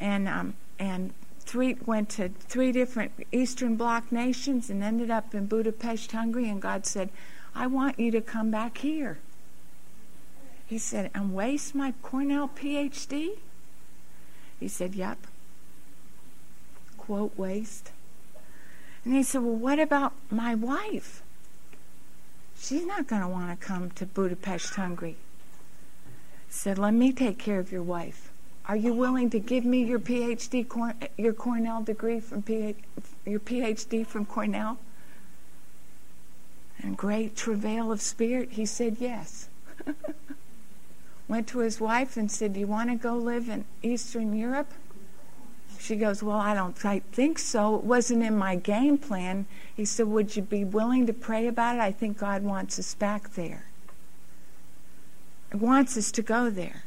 and, 0.00 0.28
um, 0.28 0.54
and 0.78 1.12
three, 1.40 1.76
went 1.84 2.08
to 2.10 2.28
three 2.28 2.72
different 2.72 3.12
Eastern 3.32 3.76
Bloc 3.76 4.10
nations 4.10 4.70
and 4.70 4.82
ended 4.82 5.10
up 5.10 5.34
in 5.34 5.46
Budapest, 5.46 6.12
Hungary. 6.12 6.48
And 6.48 6.60
God 6.60 6.86
said, 6.86 7.10
I 7.54 7.66
want 7.66 7.98
you 8.00 8.10
to 8.10 8.20
come 8.20 8.50
back 8.50 8.78
here. 8.78 9.18
He 10.66 10.78
said, 10.78 11.10
and 11.14 11.34
waste 11.34 11.74
my 11.74 11.92
Cornell 12.02 12.48
PhD? 12.48 13.38
He 14.58 14.68
said, 14.68 14.94
yep. 14.94 15.18
Quote, 16.96 17.36
waste. 17.36 17.90
And 19.04 19.14
he 19.14 19.22
said, 19.22 19.42
well, 19.42 19.56
what 19.56 19.78
about 19.78 20.14
my 20.30 20.54
wife? 20.54 21.22
She's 22.58 22.86
not 22.86 23.06
going 23.06 23.20
to 23.20 23.28
want 23.28 23.60
to 23.60 23.66
come 23.66 23.90
to 23.90 24.06
Budapest, 24.06 24.74
Hungary. 24.74 25.16
Said, 26.48 26.78
let 26.78 26.94
me 26.94 27.12
take 27.12 27.38
care 27.38 27.58
of 27.58 27.70
your 27.70 27.82
wife. 27.82 28.30
Are 28.66 28.76
you 28.76 28.94
willing 28.94 29.28
to 29.30 29.38
give 29.38 29.66
me 29.66 29.84
your 29.84 29.98
PhD, 29.98 30.66
your 31.18 31.34
Cornell 31.34 31.82
degree 31.82 32.20
from 32.20 32.42
your 33.26 33.40
PhD 33.40 34.06
from 34.06 34.24
Cornell? 34.24 34.78
And 36.78 36.96
great 36.96 37.36
travail 37.36 37.92
of 37.92 38.00
spirit, 38.00 38.52
he 38.52 38.64
said 38.64 38.96
yes. 38.98 39.48
Went 41.26 41.48
to 41.48 41.60
his 41.60 41.80
wife 41.80 42.16
and 42.16 42.30
said, 42.30 42.52
Do 42.54 42.60
you 42.60 42.66
want 42.66 42.90
to 42.90 42.96
go 42.96 43.16
live 43.16 43.48
in 43.48 43.64
Eastern 43.82 44.36
Europe? 44.36 44.72
She 45.78 45.96
goes, 45.96 46.22
Well, 46.22 46.38
I 46.38 46.54
don't 46.54 46.84
I 46.84 47.00
think 47.12 47.38
so. 47.38 47.76
It 47.76 47.84
wasn't 47.84 48.22
in 48.22 48.36
my 48.36 48.56
game 48.56 48.98
plan. 48.98 49.46
He 49.74 49.84
said, 49.84 50.06
Would 50.06 50.36
you 50.36 50.42
be 50.42 50.64
willing 50.64 51.06
to 51.06 51.12
pray 51.12 51.46
about 51.46 51.76
it? 51.76 51.80
I 51.80 51.92
think 51.92 52.18
God 52.18 52.42
wants 52.42 52.78
us 52.78 52.94
back 52.94 53.34
there. 53.34 53.66
He 55.50 55.56
wants 55.56 55.96
us 55.96 56.10
to 56.12 56.22
go 56.22 56.50
there. 56.50 56.84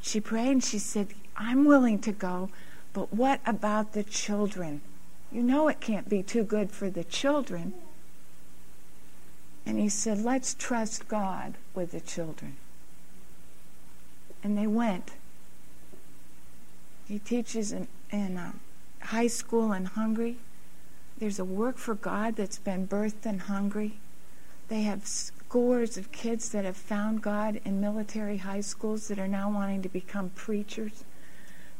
She 0.00 0.20
prayed 0.20 0.52
and 0.52 0.64
she 0.64 0.78
said, 0.78 1.08
I'm 1.36 1.64
willing 1.64 1.98
to 2.00 2.12
go, 2.12 2.50
but 2.92 3.12
what 3.12 3.40
about 3.46 3.92
the 3.92 4.02
children? 4.02 4.80
You 5.32 5.42
know 5.42 5.68
it 5.68 5.80
can't 5.80 6.08
be 6.08 6.22
too 6.22 6.42
good 6.42 6.70
for 6.70 6.90
the 6.90 7.04
children. 7.04 7.74
And 9.64 9.78
he 9.78 9.88
said, 9.88 10.18
Let's 10.22 10.54
trust 10.54 11.06
God 11.08 11.54
with 11.74 11.92
the 11.92 12.00
children. 12.00 12.56
And 14.42 14.56
they 14.56 14.66
went. 14.66 15.12
He 17.06 17.18
teaches 17.18 17.72
in, 17.72 17.88
in 18.10 18.36
uh, 18.36 18.52
high 19.02 19.26
school 19.26 19.72
in 19.72 19.84
Hungary. 19.84 20.38
There's 21.18 21.38
a 21.38 21.44
work 21.44 21.76
for 21.76 21.94
God 21.94 22.36
that's 22.36 22.58
been 22.58 22.86
birthed 22.86 23.26
in 23.26 23.40
Hungary. 23.40 23.98
They 24.68 24.82
have 24.82 25.06
scores 25.06 25.96
of 25.96 26.12
kids 26.12 26.50
that 26.50 26.64
have 26.64 26.76
found 26.76 27.22
God 27.22 27.60
in 27.64 27.80
military 27.80 28.38
high 28.38 28.60
schools 28.60 29.08
that 29.08 29.18
are 29.18 29.28
now 29.28 29.50
wanting 29.50 29.82
to 29.82 29.88
become 29.88 30.30
preachers. 30.30 31.04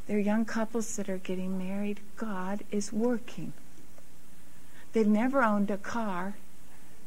They're 0.06 0.18
young 0.18 0.44
couples 0.44 0.96
that 0.96 1.08
are 1.08 1.18
getting 1.18 1.56
married. 1.56 2.00
God 2.16 2.64
is 2.72 2.92
working. 2.92 3.52
They've 4.92 5.06
never 5.06 5.42
owned 5.42 5.70
a 5.70 5.78
car. 5.78 6.34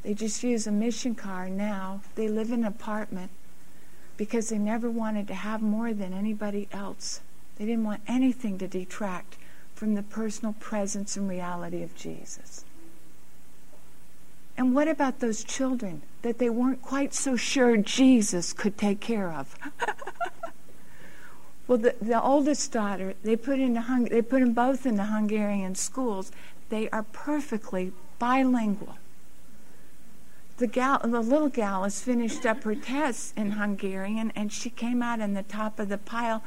They 0.04 0.14
just 0.14 0.42
use 0.42 0.66
a 0.68 0.72
mission 0.72 1.16
car 1.16 1.50
now. 1.50 2.02
They 2.16 2.30
live 2.30 2.48
in 2.48 2.62
an 2.62 2.66
apartment. 2.66 3.32
Because 4.18 4.50
they 4.50 4.58
never 4.58 4.90
wanted 4.90 5.28
to 5.28 5.34
have 5.34 5.62
more 5.62 5.94
than 5.94 6.14
anybody 6.14 6.68
else. 6.72 7.22
They 7.58 7.66
didn't 7.66 7.84
want 7.84 8.02
anything 8.08 8.58
to 8.60 8.68
detract 8.68 9.38
from 9.76 9.96
the 9.96 10.04
personal 10.04 10.54
presence 10.54 11.18
and 11.18 11.28
reality 11.28 11.84
of 11.84 11.96
Jesus. 11.96 12.66
And 14.56 14.76
what 14.76 14.88
about 14.88 15.20
those 15.20 15.44
children 15.44 16.04
that 16.22 16.38
they 16.38 16.50
weren't 16.50 16.82
quite 16.82 17.14
so 17.14 17.36
sure 17.36 17.76
Jesus 17.78 18.54
could 18.54 18.78
take 18.78 19.00
care 19.00 19.32
of? 19.32 19.56
well, 21.68 21.80
the, 21.80 21.96
the 22.00 22.22
oldest 22.22 22.72
daughter, 22.72 23.16
they 23.24 23.36
put, 23.36 23.60
into 23.60 23.82
Hung- 23.82 24.06
they 24.06 24.22
put 24.22 24.42
them 24.42 24.54
both 24.54 24.86
into 24.86 25.06
Hungarian 25.06 25.74
schools. 25.74 26.32
They 26.70 26.88
are 26.92 27.04
perfectly 27.04 27.94
bilingual. 28.20 28.98
The, 30.58 30.68
gal, 30.68 31.00
the 31.04 31.22
little 31.22 31.50
gal 31.50 31.84
has 31.84 32.00
finished 32.02 32.46
up 32.46 32.64
her 32.64 32.76
tests 32.76 33.34
in 33.36 33.52
Hungarian, 33.52 34.32
and 34.36 34.54
she 34.54 34.70
came 34.70 35.02
out 35.02 35.20
in 35.20 35.34
the 35.34 35.44
top 35.44 35.80
of 35.80 35.90
the 35.90 35.98
pile 35.98 36.44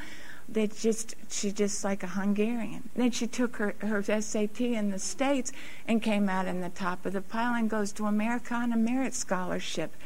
that 0.49 0.77
just 0.77 1.17
she 1.29 1.51
just 1.51 1.83
like 1.83 2.03
a 2.03 2.09
Hungarian. 2.09 2.89
Then 2.95 3.11
she 3.11 3.27
took 3.27 3.57
her, 3.57 3.75
her 3.81 4.03
SAT 4.03 4.61
in 4.61 4.91
the 4.91 4.99
States 4.99 5.51
and 5.89 6.03
came 6.03 6.29
out 6.29 6.47
in 6.47 6.61
the 6.61 6.69
top 6.69 7.05
of 7.05 7.15
the 7.15 7.21
pile 7.21 7.55
and 7.55 7.69
goes 7.69 7.93
to 7.93 8.07
America 8.07 8.55
on 8.55 8.73
a 8.73 8.77
merit 8.77 9.15
scholarship 9.15 9.97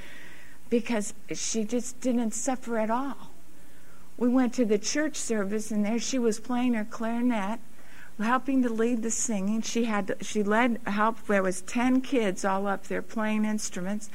because 0.71 1.13
she 1.35 1.65
just 1.65 2.01
didn't 2.01 2.33
suffer 2.33 2.79
at 2.79 2.91
all. 2.91 3.33
We 4.17 4.29
went 4.29 4.55
to 4.55 4.65
the 4.65 4.79
church 4.79 5.17
service 5.17 5.71
and 5.71 5.85
there 5.85 5.99
she 5.99 6.19
was 6.19 6.41
playing 6.41 6.75
her 6.75 6.85
clarinet, 6.85 7.61
helping 8.21 8.63
to 8.63 8.69
lead 8.69 9.03
the 9.03 9.11
singing. 9.11 9.63
She 9.63 9.85
had 9.85 10.07
to, 10.09 10.17
she 10.21 10.43
led 10.43 10.81
help 10.87 11.27
there 11.27 11.43
was 11.43 11.63
ten 11.63 12.01
kids 12.01 12.45
all 12.45 12.67
up 12.67 12.87
there 12.87 13.03
playing 13.03 13.45
instruments 13.45 14.11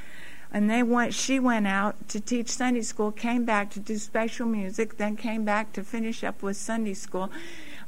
and 0.56 0.70
they 0.70 0.82
went 0.82 1.14
she 1.14 1.38
went 1.38 1.68
out 1.68 2.08
to 2.08 2.20
teach 2.20 2.50
sunday 2.50 2.82
school 2.82 3.12
came 3.12 3.44
back 3.44 3.70
to 3.70 3.80
do 3.80 3.98
special 3.98 4.46
music 4.46 4.98
then 4.98 5.16
came 5.18 5.44
back 5.44 5.74
to 5.74 5.84
finish 5.84 6.24
up 6.24 6.42
with 6.42 6.56
sunday 6.56 6.94
school 6.94 7.30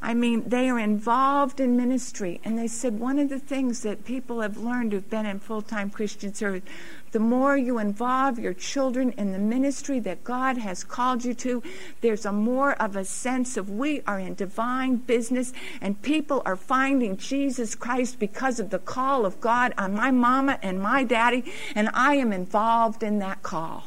i 0.02 0.14
mean 0.14 0.48
they 0.48 0.70
are 0.70 0.80
involved 0.80 1.60
in 1.60 1.76
ministry 1.76 2.40
and 2.44 2.58
they 2.58 2.68
said 2.68 3.00
one 3.00 3.20
of 3.20 3.30
the 3.30 3.40
things 3.40 3.82
that 3.82 4.06
people 4.06 4.42
have 4.42 4.58
learned 4.58 4.92
who've 4.92 5.10
been 5.10 5.26
in 5.26 5.40
full-time 5.40 5.90
christian 5.90 6.34
service 6.34 6.64
the 7.12 7.20
more 7.20 7.56
you 7.56 7.80
involve 7.80 8.38
your 8.38 8.54
children 8.54 9.12
in 9.18 9.32
the 9.32 9.40
ministry 9.40 10.00
that 10.02 10.24
God 10.24 10.58
has 10.58 10.84
called 10.84 11.24
you 11.24 11.34
to, 11.36 11.64
there's 12.02 12.26
a 12.26 12.32
more 12.32 12.74
of 12.74 12.96
a 12.96 13.06
sense 13.06 13.56
of 13.56 13.70
we 13.70 14.02
are 14.06 14.20
in 14.20 14.36
divine 14.36 14.98
business 14.98 15.54
and 15.82 16.02
people 16.02 16.42
are 16.46 16.58
finding 16.58 17.16
Jesus 17.18 17.76
Christ 17.76 18.20
because 18.20 18.60
of 18.60 18.72
the 18.72 18.80
call 18.80 19.26
of 19.26 19.40
God 19.40 19.74
on 19.78 19.94
my 19.94 20.12
mama 20.12 20.60
and 20.62 20.82
my 20.82 21.04
daddy, 21.04 21.46
and 21.76 21.90
I 21.94 22.16
am 22.16 22.34
involved 22.34 23.04
in 23.04 23.20
that 23.20 23.42
call. 23.42 23.86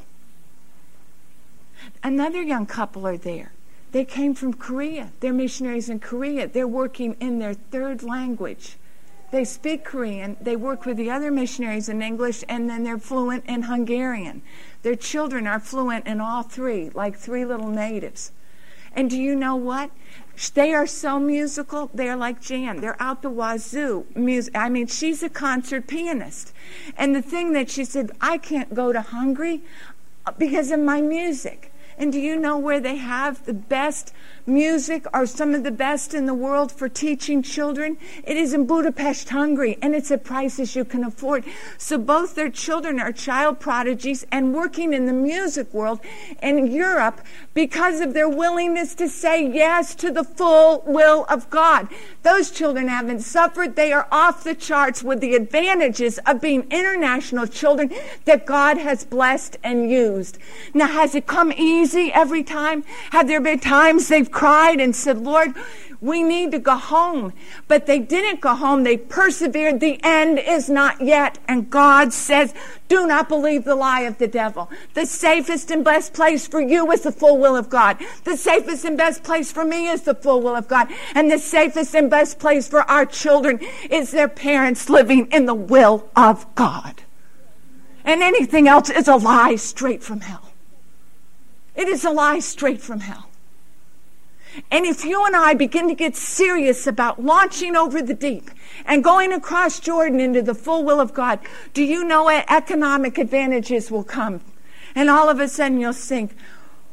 Another 2.02 2.42
young 2.42 2.66
couple 2.66 3.06
are 3.06 3.18
there. 3.18 3.52
They 3.92 4.05
came 4.05 4.35
from 4.35 4.55
Korea. 4.55 5.12
They're 5.20 5.33
missionaries 5.33 5.88
in 5.88 6.00
Korea. 6.00 6.46
They're 6.46 6.68
working 6.68 7.16
in 7.20 7.38
their 7.38 7.55
third 7.55 8.03
language. 8.03 8.76
They 9.31 9.44
speak 9.44 9.85
Korean, 9.85 10.37
they 10.40 10.57
work 10.57 10.85
with 10.85 10.96
the 10.96 11.11
other 11.11 11.31
missionaries 11.31 11.88
in 11.88 12.03
English, 12.03 12.42
and 12.48 12.68
then 12.68 12.83
they're 12.83 12.98
fluent 12.98 13.46
in 13.46 13.62
Hungarian. 13.62 14.42
Their 14.83 14.96
children 14.96 15.46
are 15.46 15.61
fluent 15.61 16.07
in 16.07 16.20
all 16.20 16.42
three, 16.42 16.90
like 16.90 17.16
three 17.16 17.44
little 17.44 17.68
natives. 17.68 18.33
And 18.92 19.09
do 19.09 19.16
you 19.16 19.37
know 19.37 19.55
what? 19.55 19.92
They 20.55 20.72
are 20.72 20.87
so 20.87 21.20
musical. 21.20 21.90
They're 21.94 22.16
like 22.16 22.40
Jan. 22.40 22.81
They're 22.81 23.00
out 23.00 23.22
the 23.22 23.31
wazoo. 23.31 24.07
Music. 24.16 24.57
I 24.57 24.68
mean, 24.68 24.88
she's 24.88 25.22
a 25.22 25.29
concert 25.29 25.87
pianist. 25.87 26.53
And 26.96 27.14
the 27.14 27.22
thing 27.22 27.53
that 27.53 27.70
she 27.70 27.85
said, 27.85 28.11
I 28.20 28.38
can't 28.38 28.74
go 28.74 28.92
to 28.92 29.00
Hungary 29.00 29.62
uh, 30.26 30.33
because 30.33 30.72
of 30.72 30.81
my 30.81 31.00
music. 31.00 31.69
And 32.00 32.10
do 32.10 32.18
you 32.18 32.36
know 32.36 32.56
where 32.56 32.80
they 32.80 32.96
have 32.96 33.44
the 33.44 33.52
best 33.52 34.14
music 34.46 35.04
or 35.12 35.26
some 35.26 35.54
of 35.54 35.64
the 35.64 35.70
best 35.70 36.14
in 36.14 36.24
the 36.24 36.32
world 36.32 36.72
for 36.72 36.88
teaching 36.88 37.42
children? 37.42 37.98
It 38.24 38.38
is 38.38 38.54
in 38.54 38.66
Budapest, 38.66 39.28
Hungary, 39.28 39.76
and 39.82 39.94
it's 39.94 40.10
at 40.10 40.24
prices 40.24 40.74
you 40.74 40.86
can 40.86 41.04
afford. 41.04 41.44
So 41.76 41.98
both 41.98 42.36
their 42.36 42.48
children 42.48 42.98
are 42.98 43.12
child 43.12 43.60
prodigies 43.60 44.24
and 44.32 44.54
working 44.54 44.94
in 44.94 45.04
the 45.04 45.12
music 45.12 45.74
world 45.74 46.00
in 46.42 46.72
Europe 46.72 47.20
because 47.52 48.00
of 48.00 48.14
their 48.14 48.30
willingness 48.30 48.94
to 48.94 49.06
say 49.06 49.46
yes 49.46 49.94
to 49.96 50.10
the 50.10 50.24
full 50.24 50.82
will 50.86 51.26
of 51.28 51.50
God. 51.50 51.86
Those 52.22 52.50
children 52.50 52.88
haven't 52.88 53.20
suffered. 53.20 53.76
They 53.76 53.92
are 53.92 54.08
off 54.10 54.42
the 54.42 54.54
charts 54.54 55.02
with 55.02 55.20
the 55.20 55.34
advantages 55.34 56.18
of 56.26 56.40
being 56.40 56.66
international 56.70 57.46
children 57.46 57.92
that 58.24 58.46
God 58.46 58.78
has 58.78 59.04
blessed 59.04 59.58
and 59.62 59.90
used. 59.90 60.38
Now, 60.72 60.86
has 60.86 61.14
it 61.14 61.26
come 61.26 61.52
easy? 61.52 61.89
Every 61.94 62.42
time? 62.42 62.85
Have 63.11 63.29
there 63.29 63.40
been 63.40 63.59
times 63.59 64.09
they've 64.09 64.31
cried 64.31 64.81
and 64.81 64.94
said, 64.94 65.18
Lord, 65.18 65.55
we 66.00 66.22
need 66.22 66.50
to 66.53 66.59
go 66.59 66.76
home. 66.76 67.33
But 67.68 67.87
they 67.87 67.98
didn't 67.98 68.40
go 68.40 68.55
home. 68.55 68.85
They 68.85 68.96
persevered. 68.96 69.81
The 69.81 70.00
end 70.03 70.38
is 70.38 70.70
not 70.70 71.00
yet. 71.00 71.38
And 71.46 71.68
God 71.68 72.12
says, 72.12 72.55
do 72.88 73.07
not 73.07 73.29
believe 73.29 73.64
the 73.64 73.74
lie 73.74 74.03
of 74.03 74.18
the 74.18 74.26
devil. 74.26 74.70
The 74.94 75.05
safest 75.05 75.70
and 75.70 75.85
best 75.85 76.14
place 76.14 76.46
for 76.46 76.61
you 76.61 76.90
is 76.90 77.03
the 77.03 77.12
full 77.12 77.38
will 77.38 77.57
of 77.57 77.68
God. 77.68 77.98
The 78.24 78.37
safest 78.37 78.85
and 78.85 78.96
best 78.96 79.22
place 79.22 79.53
for 79.53 79.64
me 79.64 79.88
is 79.88 80.03
the 80.03 80.14
full 80.14 80.40
will 80.40 80.57
of 80.57 80.68
God. 80.68 80.88
And 81.14 81.31
the 81.31 81.38
safest 81.38 81.94
and 81.94 82.09
best 82.09 82.38
place 82.38 82.66
for 82.66 82.83
our 82.90 83.05
children 83.05 83.61
is 83.90 84.11
their 84.11 84.29
parents 84.29 84.88
living 84.88 85.26
in 85.26 85.46
the 85.46 85.55
will 85.55 86.09
of 86.16 86.53
God. 86.55 87.03
And 88.05 88.22
anything 88.22 88.66
else 88.66 88.88
is 88.88 89.07
a 89.07 89.16
lie 89.16 89.57
straight 89.57 90.03
from 90.03 90.20
hell. 90.20 90.49
It 91.74 91.88
is 91.88 92.04
a 92.04 92.11
lie 92.11 92.40
straight 92.40 92.80
from 92.80 93.00
hell. 93.00 93.30
And 94.70 94.85
if 94.85 95.04
you 95.04 95.24
and 95.24 95.37
I 95.37 95.54
begin 95.54 95.88
to 95.88 95.94
get 95.94 96.16
serious 96.16 96.87
about 96.87 97.22
launching 97.22 97.76
over 97.76 98.02
the 98.02 98.14
deep 98.14 98.50
and 98.85 99.04
going 99.04 99.33
across 99.33 99.78
Jordan 99.78 100.18
into 100.18 100.42
the 100.42 100.54
full 100.54 100.83
will 100.85 101.00
of 101.00 101.14
God, 101.14 101.38
do 101.72 101.85
you 101.85 102.04
know 102.04 102.28
economic 102.28 103.18
advantages 103.18 103.90
will 103.90 104.02
come? 104.02 104.40
And 104.94 105.09
all 105.09 105.28
of 105.28 105.38
a 105.38 105.48
sudden 105.48 105.80
you'll 105.80 105.92
think, 105.92 106.35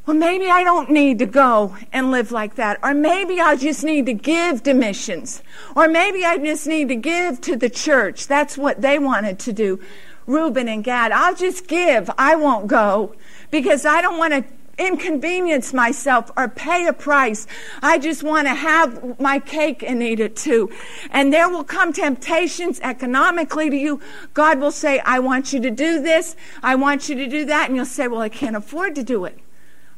well, 0.06 0.16
maybe 0.16 0.50
I 0.50 0.64
don't 0.64 0.90
need 0.90 1.20
to 1.20 1.26
go 1.26 1.76
and 1.92 2.12
live 2.12 2.32
like 2.32 2.56
that. 2.56 2.80
Or 2.82 2.94
maybe 2.94 3.42
I 3.42 3.58
just 3.58 3.84
need 3.84 4.06
to 4.06 4.14
give 4.14 4.64
to 4.64 4.74
missions. 4.74 5.42
Or 5.76 5.90
maybe 5.90 6.24
I 6.24 6.38
just 6.38 6.66
need 6.66 6.88
to 6.90 6.96
give 6.96 7.42
to 7.42 7.58
the 7.58 7.70
church. 7.70 8.28
That's 8.28 8.58
what 8.58 8.82
they 8.82 9.00
wanted 9.00 9.40
to 9.40 9.52
do. 9.52 9.82
Reuben 10.26 10.70
and 10.70 10.84
Gad, 10.84 11.12
I'll 11.12 11.36
just 11.36 11.68
give. 11.68 12.10
I 12.18 12.36
won't 12.36 12.68
go 12.68 13.16
because 13.52 13.86
I 13.86 14.02
don't 14.02 14.18
want 14.18 14.34
to 14.34 14.46
inconvenience 14.78 15.74
myself 15.74 16.32
or 16.38 16.48
pay 16.48 16.86
a 16.88 16.94
price. 16.94 17.48
I 17.82 17.98
just 17.98 18.24
want 18.24 18.48
to 18.48 18.54
have 18.54 19.20
my 19.20 19.40
cake 19.40 19.84
and 19.84 20.02
eat 20.04 20.20
it 20.20 20.36
too. 20.36 20.72
And 21.12 21.34
there 21.34 21.50
will 21.50 21.64
come 21.64 21.94
temptations 21.94 22.80
economically 22.82 23.70
to 23.70 23.76
you. 23.76 24.00
God 24.34 24.60
will 24.60 24.72
say, 24.72 25.00
I 25.00 25.20
want 25.20 25.54
you 25.54 25.60
to 25.62 25.72
do 25.72 26.02
this. 26.02 26.36
I 26.62 26.76
want 26.76 27.10
you 27.10 27.16
to 27.16 27.28
do 27.28 27.46
that. 27.46 27.68
And 27.68 27.76
you'll 27.76 27.86
say, 27.86 28.08
well, 28.08 28.22
I 28.22 28.30
can't 28.30 28.56
afford 28.56 28.96
to 28.96 29.04
do 29.04 29.26
it. 29.26 29.40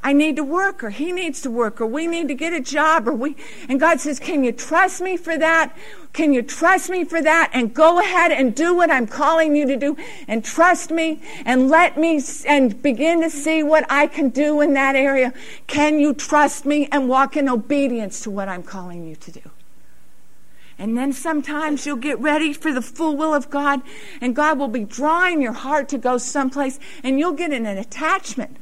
I 0.01 0.13
need 0.13 0.37
to 0.37 0.43
work, 0.45 0.81
or 0.81 0.91
he 0.91 1.11
needs 1.11 1.41
to 1.41 1.51
work, 1.51 1.81
or 1.81 1.85
we 1.85 2.07
need 2.07 2.29
to 2.29 2.33
get 2.33 2.53
a 2.53 2.61
job, 2.61 3.05
or 3.05 3.13
we. 3.13 3.35
And 3.67 3.81
God 3.81 3.99
says, 3.99 4.17
Can 4.17 4.45
you 4.45 4.53
trust 4.53 5.01
me 5.01 5.17
for 5.17 5.37
that? 5.37 5.75
Can 6.13 6.31
you 6.31 6.41
trust 6.41 6.89
me 6.89 7.03
for 7.03 7.21
that? 7.21 7.51
And 7.53 7.73
go 7.73 7.99
ahead 7.99 8.31
and 8.31 8.55
do 8.55 8.73
what 8.73 8.89
I'm 8.89 9.07
calling 9.07 9.57
you 9.57 9.67
to 9.67 9.75
do, 9.75 9.97
and 10.27 10.43
trust 10.43 10.89
me, 10.89 11.21
and 11.43 11.67
let 11.69 11.97
me, 11.97 12.21
and 12.47 12.81
begin 12.81 13.21
to 13.21 13.29
see 13.29 13.61
what 13.61 13.85
I 13.89 14.07
can 14.07 14.29
do 14.29 14.61
in 14.61 14.73
that 14.75 14.95
area. 14.95 15.33
Can 15.67 15.99
you 15.99 16.13
trust 16.13 16.65
me 16.65 16.87
and 16.93 17.09
walk 17.09 17.35
in 17.35 17.49
obedience 17.49 18.21
to 18.21 18.31
what 18.31 18.47
I'm 18.47 18.63
calling 18.63 19.05
you 19.05 19.17
to 19.17 19.31
do? 19.33 19.51
And 20.77 20.97
then 20.97 21.11
sometimes 21.11 21.85
you'll 21.85 21.97
get 21.97 22.17
ready 22.21 22.53
for 22.53 22.71
the 22.71 22.81
full 22.81 23.17
will 23.17 23.33
of 23.33 23.49
God, 23.49 23.81
and 24.21 24.33
God 24.33 24.57
will 24.57 24.69
be 24.69 24.85
drawing 24.85 25.41
your 25.41 25.51
heart 25.51 25.89
to 25.89 25.97
go 25.97 26.17
someplace, 26.17 26.79
and 27.03 27.19
you'll 27.19 27.33
get 27.33 27.51
in 27.51 27.65
an 27.65 27.77
attachment 27.77 28.55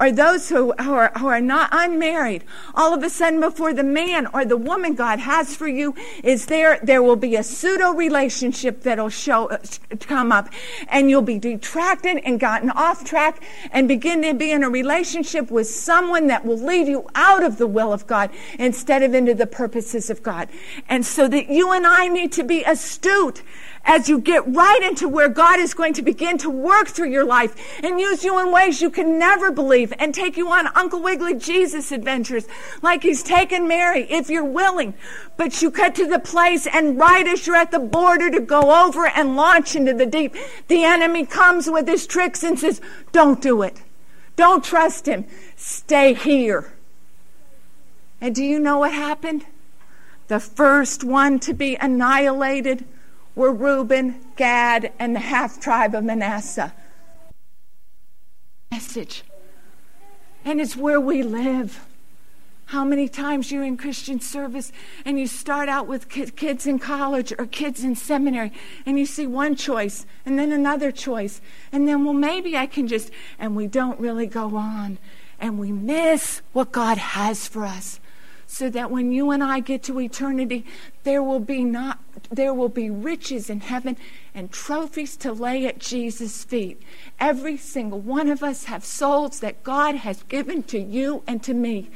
or 0.00 0.10
those 0.10 0.48
who, 0.48 0.72
who, 0.72 0.94
are, 0.94 1.12
who 1.18 1.26
are 1.26 1.42
not 1.42 1.68
unmarried, 1.72 2.42
all 2.74 2.94
of 2.94 3.02
a 3.02 3.10
sudden 3.10 3.38
before 3.38 3.74
the 3.74 3.84
man 3.84 4.26
or 4.32 4.46
the 4.46 4.56
woman 4.56 4.94
God 4.94 5.18
has 5.18 5.54
for 5.54 5.68
you 5.68 5.94
is 6.24 6.46
there, 6.46 6.80
there 6.82 7.02
will 7.02 7.16
be 7.16 7.36
a 7.36 7.42
pseudo 7.42 7.92
relationship 7.92 8.82
that'll 8.82 9.10
show, 9.10 9.58
come 10.00 10.32
up 10.32 10.48
and 10.88 11.10
you'll 11.10 11.20
be 11.20 11.38
detracted 11.38 12.16
and 12.24 12.40
gotten 12.40 12.70
off 12.70 13.04
track 13.04 13.42
and 13.70 13.86
begin 13.86 14.22
to 14.22 14.32
be 14.32 14.50
in 14.50 14.64
a 14.64 14.70
relationship 14.70 15.50
with 15.50 15.68
someone 15.68 16.28
that 16.28 16.46
will 16.46 16.58
lead 16.58 16.88
you 16.88 17.06
out 17.14 17.42
of 17.42 17.58
the 17.58 17.66
will 17.66 17.92
of 17.92 18.06
God 18.06 18.30
instead 18.58 19.02
of 19.02 19.14
into 19.14 19.34
the 19.34 19.46
purposes 19.46 20.08
of 20.08 20.22
God. 20.22 20.48
And 20.88 21.04
so 21.04 21.28
that 21.28 21.50
you 21.50 21.72
and 21.72 21.86
I 21.86 22.08
need 22.08 22.32
to 22.32 22.42
be 22.42 22.64
astute 22.64 23.42
as 23.84 24.08
you 24.08 24.20
get 24.20 24.46
right 24.46 24.82
into 24.82 25.08
where 25.08 25.28
God 25.28 25.58
is 25.58 25.74
going 25.74 25.94
to 25.94 26.02
begin 26.02 26.38
to 26.38 26.50
work 26.50 26.88
through 26.88 27.10
your 27.10 27.24
life 27.24 27.56
and 27.82 27.98
use 27.98 28.22
you 28.22 28.38
in 28.38 28.52
ways 28.52 28.80
you 28.82 28.90
can 28.90 29.18
never 29.18 29.50
believe 29.50 29.92
and 29.98 30.14
take 30.14 30.36
you 30.36 30.50
on 30.50 30.68
Uncle 30.76 31.02
Wiggily 31.02 31.34
Jesus 31.34 31.90
adventures 31.90 32.46
like 32.82 33.02
he's 33.02 33.22
taken 33.22 33.66
Mary 33.66 34.02
if 34.10 34.28
you're 34.28 34.44
willing. 34.44 34.94
But 35.36 35.62
you 35.62 35.70
get 35.70 35.94
to 35.96 36.06
the 36.06 36.18
place 36.18 36.66
and 36.66 36.98
right 36.98 37.26
as 37.26 37.46
you're 37.46 37.56
at 37.56 37.70
the 37.70 37.78
border 37.78 38.30
to 38.30 38.40
go 38.40 38.86
over 38.86 39.06
and 39.06 39.36
launch 39.36 39.74
into 39.74 39.94
the 39.94 40.06
deep, 40.06 40.34
the 40.68 40.84
enemy 40.84 41.24
comes 41.24 41.68
with 41.68 41.88
his 41.88 42.06
tricks 42.06 42.42
and 42.42 42.58
says, 42.58 42.80
don't 43.12 43.40
do 43.40 43.62
it. 43.62 43.82
Don't 44.36 44.62
trust 44.62 45.06
him. 45.06 45.24
Stay 45.56 46.14
here. 46.14 46.72
And 48.20 48.34
do 48.34 48.44
you 48.44 48.60
know 48.60 48.78
what 48.78 48.92
happened? 48.92 49.46
The 50.28 50.40
first 50.40 51.02
one 51.02 51.40
to 51.40 51.54
be 51.54 51.76
annihilated 51.76 52.84
were 53.40 53.52
Reuben, 53.54 54.20
Gad, 54.36 54.92
and 54.98 55.16
the 55.16 55.20
half 55.20 55.58
tribe 55.58 55.94
of 55.94 56.04
Manasseh. 56.04 56.74
Message. 58.70 59.24
And 60.44 60.60
it's 60.60 60.76
where 60.76 61.00
we 61.00 61.22
live. 61.22 61.80
How 62.66 62.84
many 62.84 63.08
times 63.08 63.50
you're 63.50 63.64
in 63.64 63.78
Christian 63.78 64.20
service 64.20 64.72
and 65.06 65.18
you 65.18 65.26
start 65.26 65.70
out 65.70 65.86
with 65.86 66.10
kids 66.10 66.66
in 66.66 66.78
college 66.78 67.32
or 67.38 67.46
kids 67.46 67.82
in 67.82 67.96
seminary 67.96 68.52
and 68.84 68.98
you 68.98 69.06
see 69.06 69.26
one 69.26 69.56
choice 69.56 70.04
and 70.26 70.38
then 70.38 70.52
another 70.52 70.92
choice 70.92 71.40
and 71.72 71.88
then, 71.88 72.04
well, 72.04 72.12
maybe 72.12 72.58
I 72.58 72.66
can 72.66 72.88
just, 72.88 73.10
and 73.38 73.56
we 73.56 73.66
don't 73.66 73.98
really 73.98 74.26
go 74.26 74.54
on 74.54 74.98
and 75.38 75.58
we 75.58 75.72
miss 75.72 76.42
what 76.52 76.72
God 76.72 76.98
has 76.98 77.48
for 77.48 77.64
us 77.64 78.00
so 78.46 78.68
that 78.68 78.90
when 78.90 79.12
you 79.12 79.30
and 79.30 79.44
I 79.44 79.60
get 79.60 79.84
to 79.84 80.00
eternity, 80.00 80.66
there 81.04 81.22
will 81.22 81.40
be 81.40 81.64
not 81.64 82.00
there 82.30 82.54
will 82.54 82.68
be 82.68 82.88
riches 82.88 83.50
in 83.50 83.60
heaven 83.60 83.96
and 84.34 84.52
trophies 84.52 85.16
to 85.16 85.32
lay 85.32 85.66
at 85.66 85.80
Jesus' 85.80 86.44
feet. 86.44 86.80
Every 87.18 87.56
single 87.56 87.98
one 87.98 88.28
of 88.28 88.42
us 88.42 88.64
have 88.64 88.84
souls 88.84 89.40
that 89.40 89.64
God 89.64 89.96
has 89.96 90.22
given 90.24 90.62
to 90.64 90.78
you 90.78 91.24
and 91.26 91.42
to 91.42 91.52
me. 91.52 91.90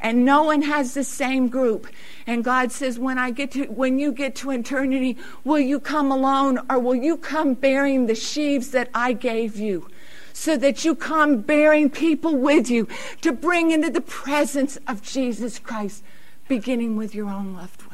And 0.00 0.24
no 0.24 0.42
one 0.42 0.62
has 0.62 0.94
the 0.94 1.04
same 1.04 1.48
group. 1.48 1.86
And 2.26 2.42
God 2.42 2.72
says, 2.72 2.98
when 2.98 3.16
I 3.16 3.30
get 3.30 3.52
to 3.52 3.66
when 3.66 4.00
you 4.00 4.10
get 4.12 4.34
to 4.36 4.50
eternity, 4.50 5.16
will 5.44 5.60
you 5.60 5.78
come 5.78 6.10
alone 6.10 6.58
or 6.68 6.80
will 6.80 6.96
you 6.96 7.16
come 7.16 7.54
bearing 7.54 8.06
the 8.06 8.16
sheaves 8.16 8.72
that 8.72 8.90
I 8.92 9.12
gave 9.12 9.56
you? 9.56 9.88
so 10.32 10.54
that 10.54 10.84
you 10.84 10.94
come 10.94 11.40
bearing 11.40 11.88
people 11.88 12.36
with 12.36 12.68
you 12.68 12.86
to 13.22 13.32
bring 13.32 13.70
into 13.70 13.88
the 13.88 14.02
presence 14.02 14.76
of 14.86 15.00
Jesus 15.00 15.58
Christ, 15.58 16.04
beginning 16.46 16.94
with 16.94 17.14
your 17.14 17.30
own 17.30 17.54
loved. 17.54 17.85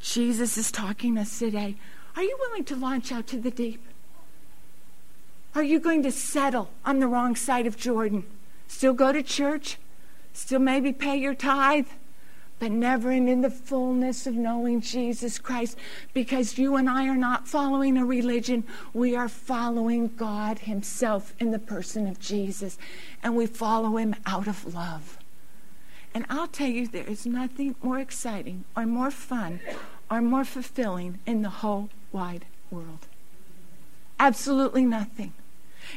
Jesus 0.00 0.56
is 0.56 0.70
talking 0.70 1.14
to 1.14 1.22
us 1.22 1.38
today. 1.38 1.76
Are 2.14 2.22
you 2.22 2.36
willing 2.40 2.64
to 2.64 2.76
launch 2.76 3.12
out 3.12 3.26
to 3.28 3.38
the 3.38 3.50
deep? 3.50 3.82
Are 5.54 5.62
you 5.62 5.80
going 5.80 6.02
to 6.02 6.12
settle 6.12 6.70
on 6.84 7.00
the 7.00 7.08
wrong 7.08 7.34
side 7.36 7.66
of 7.66 7.76
Jordan? 7.76 8.24
Still 8.68 8.92
go 8.92 9.12
to 9.12 9.22
church? 9.22 9.78
Still 10.32 10.60
maybe 10.60 10.92
pay 10.92 11.16
your 11.16 11.34
tithe? 11.34 11.88
but 12.58 12.70
never 12.70 13.10
in 13.10 13.42
the 13.42 13.50
fullness 13.50 14.26
of 14.26 14.34
knowing 14.34 14.80
Jesus 14.80 15.38
Christ 15.38 15.76
because 16.14 16.58
you 16.58 16.76
and 16.76 16.88
I 16.88 17.06
are 17.06 17.16
not 17.16 17.46
following 17.46 17.98
a 17.98 18.04
religion. 18.04 18.64
We 18.94 19.14
are 19.14 19.28
following 19.28 20.08
God 20.08 20.60
Himself 20.60 21.34
in 21.38 21.50
the 21.50 21.58
person 21.58 22.06
of 22.06 22.18
Jesus, 22.18 22.78
and 23.22 23.36
we 23.36 23.46
follow 23.46 23.96
Him 23.96 24.14
out 24.24 24.48
of 24.48 24.74
love. 24.74 25.18
And 26.16 26.24
I'll 26.30 26.46
tell 26.46 26.70
you, 26.70 26.88
there 26.88 27.04
is 27.04 27.26
nothing 27.26 27.76
more 27.82 27.98
exciting 27.98 28.64
or 28.74 28.86
more 28.86 29.10
fun 29.10 29.60
or 30.10 30.22
more 30.22 30.46
fulfilling 30.46 31.18
in 31.26 31.42
the 31.42 31.50
whole 31.50 31.90
wide 32.10 32.46
world. 32.70 33.06
Absolutely 34.18 34.86
nothing. 34.86 35.34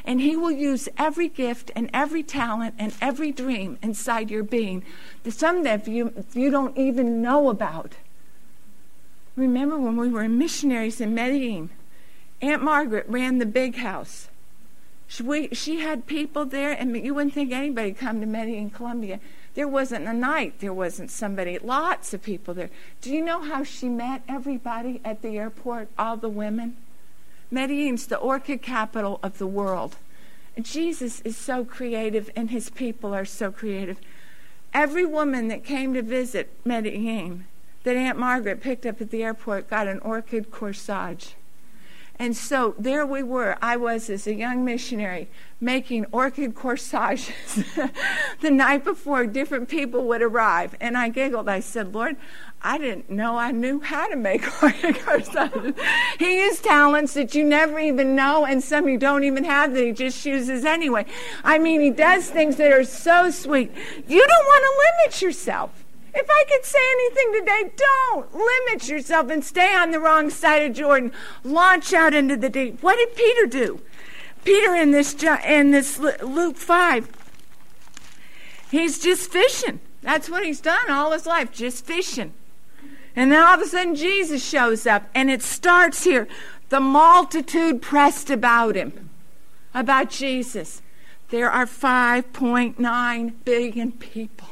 And 0.04 0.20
He 0.20 0.36
will 0.36 0.50
use 0.50 0.90
every 0.98 1.30
gift 1.30 1.70
and 1.74 1.88
every 1.94 2.22
talent 2.22 2.74
and 2.78 2.92
every 3.00 3.32
dream 3.32 3.78
inside 3.80 4.30
your 4.30 4.42
being 4.42 4.84
that 5.22 5.32
some 5.32 5.64
of 5.64 5.88
you, 5.88 6.12
you 6.34 6.50
don't 6.50 6.76
even 6.76 7.22
know 7.22 7.48
about. 7.48 7.94
Remember 9.36 9.78
when 9.78 9.96
we 9.96 10.10
were 10.10 10.28
missionaries 10.28 11.00
in 11.00 11.14
Medellin? 11.14 11.70
Aunt 12.42 12.62
Margaret 12.62 13.06
ran 13.08 13.38
the 13.38 13.46
big 13.46 13.76
house. 13.76 14.28
She, 15.08 15.22
we, 15.22 15.48
she 15.54 15.80
had 15.80 16.04
people 16.04 16.44
there, 16.44 16.72
and 16.72 16.94
you 16.94 17.14
wouldn't 17.14 17.32
think 17.32 17.52
anybody 17.52 17.94
come 17.94 18.20
to 18.20 18.26
Medellin, 18.26 18.68
Colombia. 18.68 19.18
There 19.54 19.68
wasn't 19.68 20.06
a 20.06 20.12
night. 20.12 20.60
There 20.60 20.72
wasn't 20.72 21.10
somebody. 21.10 21.58
Lots 21.58 22.14
of 22.14 22.22
people 22.22 22.54
there. 22.54 22.70
Do 23.00 23.12
you 23.12 23.20
know 23.24 23.42
how 23.42 23.64
she 23.64 23.88
met 23.88 24.22
everybody 24.28 25.00
at 25.04 25.22
the 25.22 25.36
airport? 25.38 25.88
All 25.98 26.16
the 26.16 26.28
women. 26.28 26.76
Medellin's 27.50 28.06
the 28.06 28.16
orchid 28.16 28.62
capital 28.62 29.18
of 29.22 29.38
the 29.38 29.46
world. 29.46 29.96
Jesus 30.60 31.20
is 31.22 31.36
so 31.36 31.64
creative, 31.64 32.30
and 32.36 32.50
his 32.50 32.70
people 32.70 33.14
are 33.14 33.24
so 33.24 33.50
creative. 33.50 33.98
Every 34.72 35.04
woman 35.04 35.48
that 35.48 35.64
came 35.64 35.94
to 35.94 36.02
visit 36.02 36.50
Medellin 36.64 37.46
that 37.82 37.96
Aunt 37.96 38.18
Margaret 38.18 38.60
picked 38.60 38.86
up 38.86 39.00
at 39.00 39.10
the 39.10 39.24
airport 39.24 39.70
got 39.70 39.88
an 39.88 39.98
orchid 40.00 40.50
corsage. 40.50 41.34
And 42.20 42.36
so 42.36 42.74
there 42.78 43.06
we 43.06 43.22
were. 43.22 43.56
I 43.62 43.78
was, 43.78 44.10
as 44.10 44.26
a 44.26 44.34
young 44.34 44.62
missionary, 44.62 45.30
making 45.58 46.04
orchid 46.12 46.54
corsages 46.54 47.32
the 48.42 48.50
night 48.50 48.84
before 48.84 49.24
different 49.24 49.70
people 49.70 50.04
would 50.04 50.20
arrive. 50.20 50.76
And 50.82 50.98
I 50.98 51.08
giggled. 51.08 51.48
I 51.48 51.60
said, 51.60 51.94
Lord, 51.94 52.16
I 52.60 52.76
didn't 52.76 53.08
know 53.08 53.38
I 53.38 53.52
knew 53.52 53.80
how 53.80 54.06
to 54.06 54.16
make 54.16 54.44
orchid 54.62 55.00
corsages. 55.00 55.74
he 56.18 56.40
has 56.40 56.60
talents 56.60 57.14
that 57.14 57.34
you 57.34 57.42
never 57.42 57.78
even 57.78 58.14
know, 58.14 58.44
and 58.44 58.62
some 58.62 58.86
you 58.86 58.98
don't 58.98 59.24
even 59.24 59.44
have 59.44 59.72
that 59.72 59.82
he 59.82 59.92
just 59.92 60.22
chooses 60.22 60.66
anyway. 60.66 61.06
I 61.42 61.58
mean, 61.58 61.80
he 61.80 61.88
does 61.88 62.28
things 62.28 62.56
that 62.56 62.70
are 62.70 62.84
so 62.84 63.30
sweet. 63.30 63.72
You 64.06 64.26
don't 64.26 64.46
want 64.46 64.64
to 64.64 65.04
limit 65.06 65.22
yourself. 65.22 65.79
If 66.14 66.26
I 66.28 66.44
could 66.48 66.64
say 66.64 66.78
anything 66.92 67.40
today, 67.40 67.72
don't 67.76 68.34
limit 68.34 68.88
yourself 68.88 69.30
and 69.30 69.44
stay 69.44 69.74
on 69.74 69.90
the 69.90 70.00
wrong 70.00 70.30
side 70.30 70.62
of 70.62 70.76
Jordan. 70.76 71.12
Launch 71.44 71.92
out 71.92 72.14
into 72.14 72.36
the 72.36 72.48
deep. 72.48 72.82
What 72.82 72.96
did 72.96 73.14
Peter 73.14 73.46
do? 73.46 73.80
Peter 74.44 74.74
in 74.74 74.90
this 74.90 75.14
in 75.44 75.70
this 75.70 75.98
Luke 75.98 76.56
5 76.56 77.08
he's 78.70 78.98
just 78.98 79.30
fishing. 79.30 79.80
That's 80.02 80.30
what 80.30 80.44
he's 80.44 80.60
done 80.60 80.90
all 80.90 81.12
his 81.12 81.26
life, 81.26 81.52
just 81.52 81.84
fishing. 81.84 82.32
And 83.14 83.30
then 83.30 83.42
all 83.42 83.54
of 83.54 83.60
a 83.60 83.66
sudden 83.66 83.94
Jesus 83.94 84.42
shows 84.42 84.86
up 84.86 85.08
and 85.14 85.30
it 85.30 85.42
starts 85.42 86.04
here. 86.04 86.28
The 86.68 86.80
multitude 86.80 87.82
pressed 87.82 88.30
about 88.30 88.76
him. 88.76 89.10
About 89.74 90.10
Jesus. 90.10 90.82
There 91.30 91.50
are 91.50 91.66
5.9 91.66 93.32
billion 93.44 93.92
people 93.92 94.48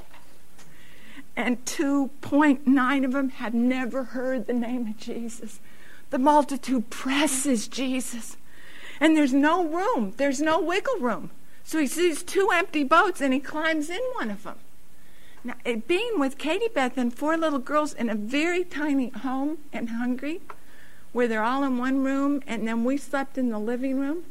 and 1.38 1.64
2.9 1.64 3.04
of 3.04 3.12
them 3.12 3.28
had 3.28 3.54
never 3.54 4.02
heard 4.02 4.46
the 4.46 4.52
name 4.52 4.88
of 4.88 4.96
Jesus. 4.96 5.60
The 6.10 6.18
multitude 6.18 6.90
presses 6.90 7.68
Jesus, 7.68 8.36
and 8.98 9.16
there's 9.16 9.32
no 9.32 9.64
room, 9.64 10.14
there's 10.16 10.40
no 10.40 10.60
wiggle 10.60 10.98
room. 10.98 11.30
So 11.62 11.78
he 11.78 11.86
sees 11.86 12.24
two 12.24 12.48
empty 12.52 12.82
boats 12.82 13.20
and 13.20 13.32
he 13.32 13.38
climbs 13.38 13.88
in 13.88 14.00
one 14.14 14.30
of 14.30 14.42
them. 14.42 14.56
Now, 15.44 15.54
being 15.86 16.18
with 16.18 16.38
Katie 16.38 16.70
Beth 16.74 16.98
and 16.98 17.14
four 17.14 17.36
little 17.36 17.60
girls 17.60 17.92
in 17.94 18.10
a 18.10 18.16
very 18.16 18.64
tiny 18.64 19.10
home 19.10 19.58
in 19.72 19.86
Hungary, 19.86 20.40
where 21.12 21.28
they're 21.28 21.44
all 21.44 21.62
in 21.62 21.78
one 21.78 22.02
room, 22.02 22.42
and 22.48 22.66
then 22.66 22.82
we 22.82 22.96
slept 22.96 23.38
in 23.38 23.50
the 23.50 23.60
living 23.60 24.00
room 24.00 24.24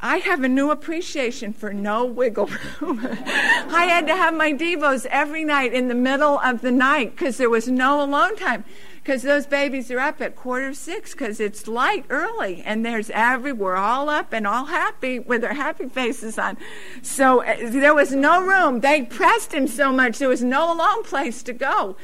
I 0.00 0.18
have 0.18 0.44
a 0.44 0.48
new 0.48 0.70
appreciation 0.70 1.52
for 1.52 1.72
no 1.72 2.04
wiggle 2.04 2.48
room. 2.80 3.00
I 3.20 3.86
had 3.88 4.06
to 4.06 4.14
have 4.14 4.32
my 4.32 4.52
Devos 4.52 5.06
every 5.06 5.44
night 5.44 5.72
in 5.72 5.88
the 5.88 5.94
middle 5.94 6.38
of 6.38 6.60
the 6.60 6.70
night 6.70 7.16
because 7.16 7.36
there 7.36 7.50
was 7.50 7.66
no 7.66 8.00
alone 8.02 8.36
time. 8.36 8.64
Because 9.02 9.22
those 9.22 9.46
babies 9.46 9.90
are 9.90 9.98
up 9.98 10.20
at 10.20 10.36
quarter 10.36 10.72
six 10.74 11.12
because 11.12 11.40
it's 11.40 11.66
light 11.66 12.04
early 12.10 12.62
and 12.62 12.84
there's 12.84 13.10
every, 13.10 13.52
we're 13.52 13.76
all 13.76 14.08
up 14.08 14.32
and 14.32 14.46
all 14.46 14.66
happy 14.66 15.18
with 15.18 15.40
their 15.40 15.54
happy 15.54 15.88
faces 15.88 16.38
on. 16.38 16.58
So 17.02 17.42
uh, 17.42 17.56
there 17.70 17.94
was 17.94 18.12
no 18.12 18.42
room. 18.42 18.80
They 18.80 19.02
pressed 19.02 19.52
him 19.52 19.66
so 19.66 19.92
much, 19.92 20.18
there 20.18 20.28
was 20.28 20.44
no 20.44 20.72
alone 20.72 21.02
place 21.04 21.42
to 21.44 21.52
go 21.52 21.96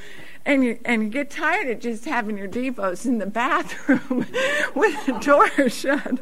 and 0.47 0.63
you 0.63 0.79
and 0.85 1.03
you 1.03 1.09
get 1.09 1.31
tired 1.31 1.69
of 1.71 1.81
just 1.81 2.05
having 2.05 2.37
your 2.37 2.49
devos 2.49 3.07
in 3.07 3.19
the 3.19 3.27
bathroom 3.27 4.27
with 4.75 5.07
the 5.07 5.19
door 5.21 5.49
shut, 5.69 6.21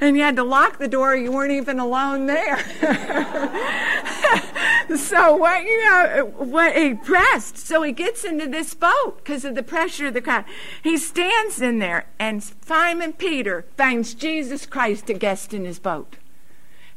and 0.00 0.16
you 0.16 0.22
had 0.22 0.36
to 0.36 0.44
lock 0.44 0.78
the 0.78 0.88
door. 0.88 1.16
You 1.16 1.32
weren't 1.32 1.52
even 1.52 1.78
alone 1.78 2.26
there. 2.26 2.58
so 4.96 5.36
what 5.36 5.64
you 5.64 5.84
know, 5.84 6.32
what 6.36 6.76
he 6.76 6.94
pressed. 6.94 7.56
So 7.56 7.82
he 7.82 7.92
gets 7.92 8.24
into 8.24 8.46
this 8.46 8.74
boat 8.74 9.16
because 9.16 9.44
of 9.44 9.54
the 9.54 9.62
pressure 9.62 10.08
of 10.08 10.14
the 10.14 10.20
crowd. 10.20 10.44
He 10.82 10.98
stands 10.98 11.60
in 11.60 11.78
there, 11.78 12.06
and 12.18 12.42
Simon 12.42 13.14
Peter 13.14 13.64
finds 13.76 14.14
Jesus 14.14 14.66
Christ 14.66 15.08
a 15.08 15.14
guest 15.14 15.54
in 15.54 15.64
his 15.64 15.78
boat. 15.78 16.16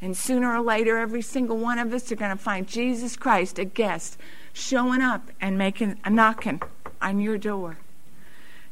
And 0.02 0.18
sooner 0.18 0.54
or 0.54 0.62
later, 0.62 0.98
every 0.98 1.22
single 1.22 1.58
one 1.58 1.80
of 1.80 1.94
us 1.94 2.12
are 2.12 2.18
going 2.18 2.36
to 2.36 2.38
find 2.38 2.68
Jesus 2.68 3.16
Christ 3.16 3.58
a 3.58 3.66
guest 3.66 4.18
showing 4.56 5.02
up 5.02 5.30
and 5.42 5.58
making 5.58 6.00
a 6.06 6.10
knocking 6.10 6.62
on 7.02 7.20
your 7.20 7.38
door. 7.38 7.78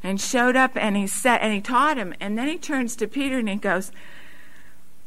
And 0.02 0.20
showed 0.20 0.56
up 0.56 0.72
and 0.76 0.96
he 0.96 1.06
said 1.06 1.38
and 1.38 1.52
he 1.52 1.60
taught 1.60 1.96
him 1.96 2.14
and 2.20 2.36
then 2.36 2.48
he 2.48 2.58
turns 2.58 2.96
to 2.96 3.06
Peter 3.06 3.38
and 3.38 3.48
he 3.48 3.56
goes, 3.56 3.92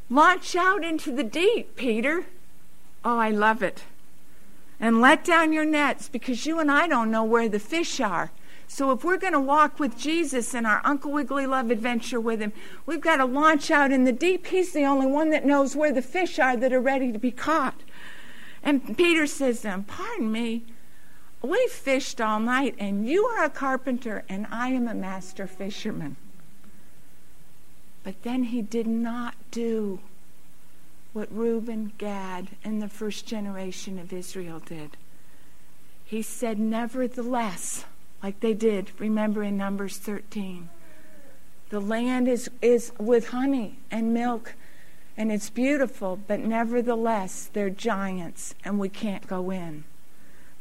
Launch 0.10 0.56
out 0.56 0.84
into 0.84 1.12
the 1.12 1.24
deep, 1.24 1.76
Peter. 1.76 2.26
Oh, 3.04 3.18
I 3.18 3.30
love 3.30 3.62
it. 3.62 3.84
And 4.80 5.02
let 5.02 5.26
down 5.26 5.52
your 5.52 5.66
nets 5.66 6.08
because 6.08 6.46
you 6.46 6.60
and 6.60 6.72
I 6.72 6.88
don't 6.88 7.12
know 7.12 7.24
where 7.24 7.50
the 7.50 7.60
fish 7.60 8.00
are. 8.00 8.32
So 8.68 8.92
if 8.92 9.04
we're 9.04 9.18
going 9.18 9.34
to 9.34 9.40
walk 9.40 9.80
with 9.80 9.98
Jesus 9.98 10.54
in 10.54 10.66
our 10.66 10.82
Uncle 10.84 11.12
Wiggily 11.12 11.48
Love 11.48 11.72
adventure 11.72 12.20
with 12.20 12.40
him, 12.40 12.54
we've 12.86 13.02
got 13.02 13.18
to 13.18 13.26
launch 13.26 13.72
out 13.72 13.92
in 13.92 14.04
the 14.04 14.12
deep. 14.12 14.48
He's 14.48 14.74
the 14.74 14.86
only 14.86 15.08
one 15.08 15.30
that 15.32 15.46
knows 15.46 15.76
where 15.76 15.92
the 15.92 16.02
fish 16.02 16.38
are 16.38 16.56
that 16.58 16.74
are 16.74 16.82
ready 16.82 17.12
to 17.12 17.20
be 17.20 17.32
caught. 17.32 17.82
And 18.64 18.98
Peter 18.98 19.28
says 19.28 19.62
to 19.62 19.70
him, 19.70 19.84
Pardon 19.84 20.32
me, 20.32 20.64
we 21.42 21.68
fished 21.68 22.20
all 22.20 22.40
night, 22.40 22.76
and 22.80 23.08
you 23.08 23.26
are 23.26 23.44
a 23.44 23.50
carpenter, 23.50 24.24
and 24.28 24.48
I 24.50 24.70
am 24.70 24.88
a 24.88 24.96
master 24.96 25.48
fisherman. 25.48 26.16
But 28.04 28.24
then 28.24 28.46
he 28.46 28.62
did 28.62 28.88
not 28.88 29.36
do 29.52 30.00
what 31.14 31.32
Reuben, 31.32 31.94
Gad, 31.98 32.50
and 32.64 32.82
the 32.82 32.88
first 32.88 33.26
generation 33.26 34.00
of 34.00 34.14
Israel 34.14 34.60
did. 34.60 34.98
He 36.06 36.22
said, 36.22 36.58
Nevertheless, 36.60 37.86
like 38.24 38.40
they 38.40 38.54
did, 38.54 38.92
remember 39.00 39.44
in 39.44 39.58
Numbers 39.58 39.98
13, 39.98 40.70
the 41.70 41.80
land 41.80 42.28
is, 42.28 42.50
is 42.62 42.92
with 42.98 43.30
honey 43.30 43.80
and 43.92 44.14
milk, 44.14 44.54
and 45.18 45.32
it's 45.32 45.50
beautiful, 45.50 46.20
but 46.28 46.40
nevertheless, 46.40 47.50
they're 47.52 47.72
giants, 47.72 48.54
and 48.64 48.78
we 48.78 48.88
can't 48.88 49.26
go 49.28 49.50
in. 49.50 49.84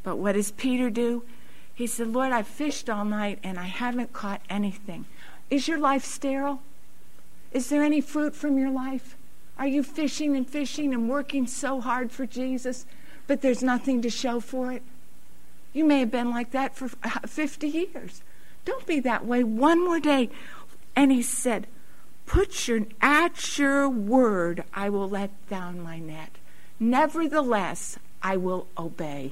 But 0.01 0.17
what 0.17 0.33
does 0.33 0.51
Peter 0.51 0.89
do? 0.89 1.23
He 1.75 1.85
said, 1.85 2.07
Lord, 2.07 2.31
I 2.31 2.41
fished 2.41 2.89
all 2.89 3.05
night 3.05 3.37
and 3.43 3.59
I 3.59 3.65
haven't 3.65 4.11
caught 4.11 4.41
anything. 4.49 5.05
Is 5.51 5.67
your 5.67 5.77
life 5.77 6.03
sterile? 6.03 6.61
Is 7.51 7.69
there 7.69 7.83
any 7.83 8.01
fruit 8.01 8.35
from 8.35 8.57
your 8.57 8.71
life? 8.71 9.15
Are 9.59 9.67
you 9.67 9.83
fishing 9.83 10.35
and 10.35 10.49
fishing 10.49 10.93
and 10.93 11.07
working 11.07 11.45
so 11.45 11.79
hard 11.79 12.11
for 12.11 12.25
Jesus, 12.25 12.87
but 13.27 13.41
there's 13.41 13.61
nothing 13.61 14.01
to 14.01 14.09
show 14.09 14.39
for 14.39 14.71
it? 14.71 14.81
You 15.71 15.85
may 15.85 15.99
have 15.99 16.09
been 16.09 16.31
like 16.31 16.49
that 16.51 16.75
for 16.75 16.89
uh, 17.03 17.19
50 17.27 17.67
years. 17.67 18.23
Don't 18.65 18.87
be 18.87 18.99
that 19.01 19.25
way 19.25 19.43
one 19.43 19.83
more 19.83 19.99
day. 19.99 20.29
And 20.95 21.11
he 21.11 21.21
said, 21.21 21.67
Put 22.27 22.67
your 22.67 22.81
at 23.01 23.57
your 23.57 23.89
word 23.89 24.63
I 24.73 24.89
will 24.89 25.09
let 25.09 25.31
down 25.49 25.81
my 25.81 25.97
net. 25.97 26.29
Nevertheless, 26.79 27.97
I 28.21 28.37
will 28.37 28.67
obey. 28.77 29.31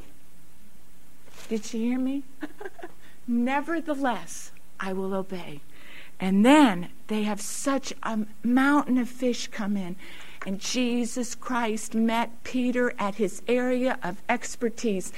Did 1.50 1.74
you 1.74 1.80
hear 1.82 2.00
me? 2.00 2.24
Nevertheless, 3.28 4.52
I 4.80 4.94
will 4.94 5.14
obey. 5.14 5.60
And 6.20 6.46
then 6.46 6.88
they 7.08 7.24
have 7.24 7.42
such 7.42 7.94
a 8.02 8.20
mountain 8.44 8.98
of 8.98 9.10
fish 9.10 9.48
come 9.48 9.76
in. 9.76 9.98
And 10.46 10.60
Jesus 10.60 11.36
Christ 11.36 11.96
met 11.96 12.44
Peter 12.44 12.94
at 12.98 13.16
his 13.16 13.42
area 13.48 14.00
of 14.02 14.22
expertise. 14.30 15.12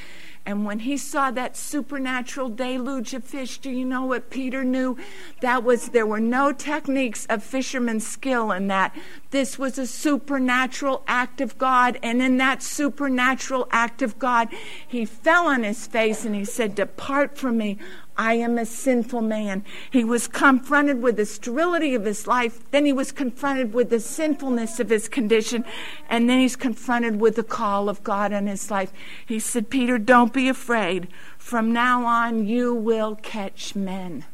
And 0.47 0.63
when 0.63 0.79
he 0.79 0.95
saw 0.95 1.29
that 1.31 1.57
supernatural 1.57 2.47
deluge 2.47 3.13
of 3.13 3.25
fish, 3.25 3.57
do 3.57 3.69
you 3.69 3.83
know 3.83 4.05
what 4.05 4.29
Peter 4.29 4.63
knew? 4.63 4.95
That 5.41 5.62
was 5.62 5.89
there 5.89 6.05
were 6.05 6.21
no 6.21 6.53
techniques 6.53 7.25
of 7.25 7.43
fisherman's 7.43 8.07
skill 8.07 8.53
in 8.53 8.67
that. 8.67 8.95
This 9.31 9.60
was 9.60 9.77
a 9.77 9.86
supernatural 9.86 11.03
act 11.05 11.41
of 11.41 11.57
God, 11.57 11.99
and 12.01 12.21
in 12.21 12.38
that 12.38 12.63
supernatural 12.63 13.67
act 13.71 14.01
of 14.01 14.17
God, 14.19 14.47
he 14.88 15.03
fell 15.03 15.47
on 15.47 15.63
his 15.63 15.86
face 15.86 16.23
and 16.23 16.33
he 16.33 16.45
said, 16.45 16.75
"Depart 16.75 17.38
from 17.38 17.57
me, 17.57 17.77
I 18.17 18.34
am 18.34 18.58
a 18.58 18.65
sinful 18.65 19.21
man. 19.21 19.63
He 19.91 20.03
was 20.03 20.27
confronted 20.27 21.03
with 21.03 21.17
the 21.17 21.25
sterility 21.25 21.93
of 21.93 22.06
his 22.06 22.25
life, 22.25 22.69
then 22.71 22.86
he 22.86 22.93
was 22.93 23.12
confronted 23.12 23.73
with 23.73 23.91
the 23.91 23.99
sinfulness 23.99 24.80
of 24.80 24.89
his 24.89 25.08
condition, 25.08 25.63
and 26.10 26.27
then 26.27 26.39
he's 26.39 26.56
confronted 26.56 27.19
with 27.19 27.36
the 27.36 27.43
call 27.43 27.89
of 27.89 28.03
God 28.03 28.32
in 28.32 28.47
his 28.47 28.71
life. 28.71 28.91
He 29.23 29.39
said, 29.39 29.69
Peter, 29.69 29.99
don't 29.99 30.34
be 30.34 30.49
afraid. 30.49 31.08
From 31.38 31.71
now 31.71 32.06
on, 32.06 32.47
you 32.47 32.73
will 32.73 33.15
catch 33.15 33.75
men. 33.75 34.25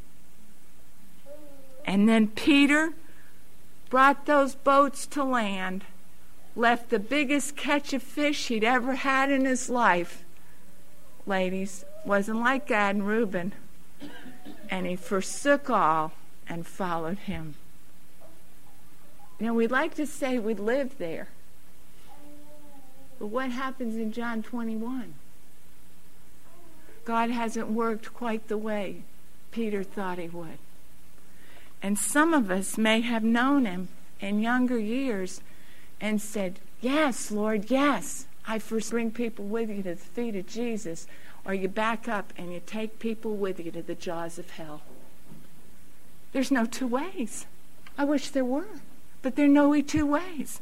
And 1.84 2.08
then 2.08 2.30
Peter 2.30 2.94
brought 3.90 4.26
those 4.26 4.56
boats 4.56 5.06
to 5.08 5.26
land, 5.26 5.84
left 6.56 6.90
the 6.90 7.00
biggest 7.00 7.58
catch 7.58 7.92
of 7.92 8.02
fish 8.02 8.48
he'd 8.48 8.64
ever 8.64 8.96
had 8.96 9.30
in 9.30 9.44
his 9.44 9.70
life. 9.70 10.24
Ladies, 11.28 11.84
wasn't 12.06 12.40
like 12.40 12.68
Gad 12.68 12.96
and 12.96 13.08
Reuben 13.08 13.54
and 14.70 14.86
he 14.86 14.96
forsook 14.96 15.70
all 15.70 16.14
and 16.48 16.66
followed 16.66 17.20
him. 17.20 17.56
Now, 19.40 19.54
we'd 19.54 19.72
like 19.72 19.96
to 19.96 20.06
say 20.06 20.40
we 20.40 20.54
lived 20.54 21.00
there. 21.00 21.28
But 23.20 23.28
what 23.28 23.52
happens 23.52 23.96
in 23.96 24.12
John 24.12 24.44
21? 24.44 25.14
God 27.06 27.30
hasn't 27.30 27.68
worked 27.70 28.14
quite 28.14 28.48
the 28.48 28.58
way 28.58 29.04
Peter 29.52 29.84
thought 29.84 30.18
he 30.18 30.30
would. 30.30 30.58
And 31.82 32.00
some 32.00 32.34
of 32.34 32.50
us 32.50 32.78
may 32.78 33.02
have 33.02 33.24
known 33.24 33.66
him 33.66 33.90
in 34.22 34.42
younger 34.42 34.80
years 34.80 35.42
and 36.00 36.22
said, 36.22 36.60
Yes, 36.82 37.32
Lord, 37.32 37.70
yes. 37.70 38.26
I 38.46 38.60
first 38.60 38.92
bring 38.92 39.12
people 39.12 39.46
with 39.46 39.70
you 39.70 39.84
to 39.84 39.96
the 39.96 39.96
feet 39.96 40.36
of 40.36 40.48
Jesus 40.48 41.08
or 41.46 41.54
you 41.54 41.68
back 41.68 42.08
up 42.08 42.34
and 42.38 42.54
you 42.54 42.62
take 42.66 43.00
people 43.00 43.36
with 43.36 43.60
you 43.60 43.72
to 43.72 43.82
the 43.82 43.96
jaws 43.96 44.40
of 44.40 44.52
hell. 44.52 44.82
There's 46.32 46.52
no 46.52 46.66
two 46.66 46.88
ways. 46.88 47.46
I 47.98 48.06
wish 48.06 48.30
there 48.30 48.46
were, 48.46 48.80
but 49.22 49.36
there 49.36 49.46
are 49.46 49.50
no 49.50 49.80
two 49.82 50.06
ways. 50.06 50.62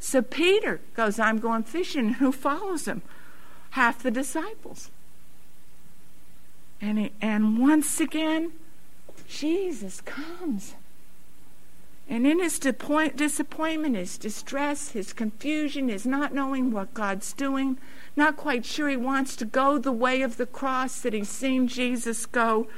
So 0.00 0.22
Peter 0.22 0.80
goes, 0.94 1.18
I'm 1.18 1.38
going 1.38 1.62
fishing. 1.62 2.06
And 2.06 2.16
who 2.16 2.32
follows 2.32 2.86
him? 2.86 3.02
Half 3.70 4.02
the 4.02 4.10
disciples. 4.10 4.90
And, 6.80 6.98
he, 6.98 7.12
and 7.20 7.58
once 7.58 8.00
again, 8.00 8.52
Jesus 9.28 10.00
comes. 10.00 10.74
And 12.08 12.26
in 12.26 12.38
his 12.38 12.58
disappointment, 12.58 13.96
his 13.96 14.18
distress, 14.18 14.90
his 14.90 15.12
confusion, 15.12 15.88
his 15.88 16.06
not 16.06 16.34
knowing 16.34 16.70
what 16.70 16.92
God's 16.92 17.32
doing, 17.32 17.78
not 18.14 18.36
quite 18.36 18.66
sure 18.66 18.88
he 18.88 18.96
wants 18.96 19.36
to 19.36 19.44
go 19.44 19.78
the 19.78 19.92
way 19.92 20.20
of 20.20 20.36
the 20.36 20.46
cross 20.46 21.00
that 21.00 21.14
he's 21.14 21.30
seen 21.30 21.66
Jesus 21.66 22.26
go, 22.26 22.68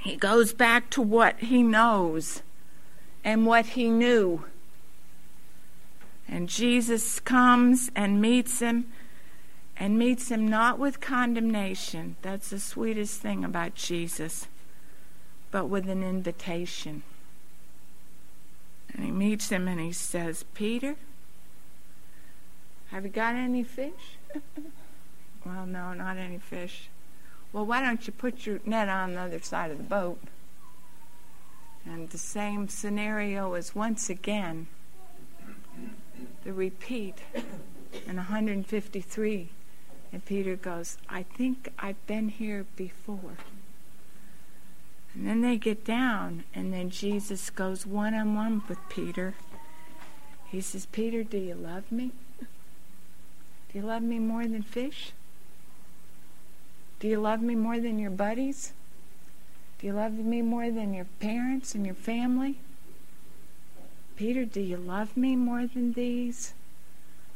he 0.00 0.16
goes 0.16 0.52
back 0.52 0.90
to 0.90 1.02
what 1.02 1.38
he 1.38 1.62
knows 1.62 2.42
and 3.22 3.46
what 3.46 3.66
he 3.66 3.88
knew. 3.88 4.44
And 6.26 6.48
Jesus 6.48 7.20
comes 7.20 7.90
and 7.94 8.20
meets 8.20 8.60
him 8.60 8.86
and 9.76 9.98
meets 9.98 10.30
him 10.30 10.48
not 10.48 10.78
with 10.78 11.00
condemnation. 11.00 12.16
That's 12.22 12.50
the 12.50 12.58
sweetest 12.58 13.20
thing 13.20 13.44
about 13.44 13.74
Jesus, 13.74 14.48
but 15.50 15.66
with 15.66 15.88
an 15.88 16.02
invitation. 16.02 17.02
And 18.94 19.04
he 19.04 19.10
meets 19.10 19.48
him 19.48 19.68
and 19.68 19.80
he 19.80 19.92
says, 19.92 20.44
Peter, 20.54 20.96
have 22.90 23.04
you 23.04 23.10
got 23.10 23.34
any 23.34 23.62
fish? 23.62 24.18
well, 25.46 25.66
no, 25.66 25.94
not 25.94 26.16
any 26.18 26.38
fish. 26.38 26.88
Well, 27.52 27.66
why 27.66 27.80
don't 27.80 28.06
you 28.06 28.12
put 28.12 28.46
your 28.46 28.60
net 28.64 28.88
on 28.88 29.14
the 29.14 29.20
other 29.20 29.40
side 29.40 29.70
of 29.70 29.78
the 29.78 29.84
boat? 29.84 30.20
And 31.84 32.10
the 32.10 32.18
same 32.18 32.68
scenario 32.68 33.54
is 33.54 33.74
once 33.74 34.08
again 34.08 34.68
the 36.44 36.52
repeat 36.52 37.18
in 38.06 38.16
153. 38.16 39.48
And 40.12 40.24
Peter 40.24 40.56
goes, 40.56 40.98
I 41.08 41.22
think 41.22 41.72
I've 41.78 42.06
been 42.06 42.28
here 42.28 42.66
before. 42.76 43.36
And 45.14 45.26
then 45.26 45.42
they 45.42 45.56
get 45.56 45.84
down, 45.84 46.44
and 46.54 46.72
then 46.72 46.88
Jesus 46.90 47.50
goes 47.50 47.86
one 47.86 48.14
on 48.14 48.34
one 48.34 48.62
with 48.68 48.78
Peter. 48.88 49.34
He 50.46 50.60
says, 50.60 50.86
Peter, 50.86 51.22
do 51.22 51.38
you 51.38 51.54
love 51.54 51.90
me? 51.92 52.12
Do 52.40 53.78
you 53.78 53.82
love 53.82 54.02
me 54.02 54.18
more 54.18 54.46
than 54.46 54.62
fish? 54.62 55.12
Do 57.00 57.08
you 57.08 57.20
love 57.20 57.42
me 57.42 57.54
more 57.54 57.78
than 57.78 57.98
your 57.98 58.10
buddies? 58.10 58.72
Do 59.78 59.86
you 59.86 59.92
love 59.92 60.12
me 60.12 60.40
more 60.40 60.70
than 60.70 60.94
your 60.94 61.06
parents 61.20 61.74
and 61.74 61.84
your 61.84 61.94
family? 61.94 62.58
Peter, 64.16 64.44
do 64.44 64.60
you 64.60 64.76
love 64.76 65.16
me 65.16 65.34
more 65.34 65.66
than 65.66 65.94
these? 65.94 66.54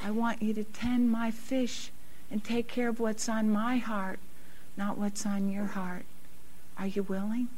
I 0.01 0.11
want 0.11 0.43
you 0.43 0.55
to 0.55 0.65
tend 0.65 1.11
my 1.11 1.31
fish 1.31 1.91
and 2.31 2.45
take 2.45 2.69
care 2.69 2.89
of 2.89 3.01
what's 3.01 3.29
on 3.29 3.51
my 3.51 3.79
heart, 3.79 4.19
not 4.77 4.99
what's 4.99 5.27
on 5.27 5.49
your 5.49 5.65
heart. 5.65 6.05
Are 6.79 6.87
you 6.87 7.03
willing? 7.03 7.49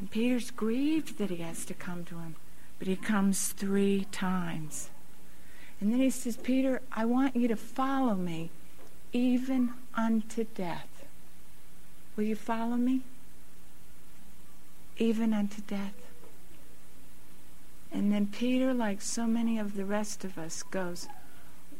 And 0.00 0.10
Peter's 0.10 0.50
grieved 0.50 1.18
that 1.18 1.30
he 1.30 1.36
has 1.36 1.64
to 1.66 1.74
come 1.74 2.04
to 2.06 2.16
him, 2.16 2.34
but 2.78 2.88
he 2.88 2.96
comes 2.96 3.48
three 3.52 4.06
times. 4.10 4.90
And 5.78 5.92
then 5.92 6.00
he 6.00 6.10
says, 6.10 6.38
Peter, 6.38 6.80
I 6.90 7.04
want 7.04 7.36
you 7.36 7.46
to 7.48 7.56
follow 7.56 8.14
me 8.14 8.50
even 9.12 9.74
unto 9.94 10.44
death. 10.44 11.04
Will 12.16 12.24
you 12.24 12.36
follow 12.36 12.76
me? 12.76 13.02
Even 14.98 15.32
unto 15.32 15.62
death. 15.62 15.94
And 17.92 18.12
then 18.12 18.26
Peter, 18.26 18.72
like 18.72 19.02
so 19.02 19.26
many 19.26 19.58
of 19.58 19.74
the 19.74 19.84
rest 19.84 20.24
of 20.24 20.38
us, 20.38 20.62
goes, 20.62 21.08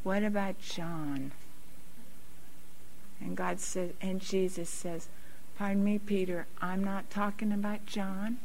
What 0.02 0.22
about 0.22 0.60
John? 0.60 1.32
And 3.20 3.36
God 3.36 3.60
said, 3.60 3.94
and 4.00 4.20
Jesus 4.20 4.70
says, 4.70 5.08
Pardon 5.61 5.84
me, 5.84 5.98
Peter, 5.98 6.46
I'm 6.62 6.82
not 6.82 7.11
talking 7.11 7.52
about 7.52 7.84
John. 7.84 8.38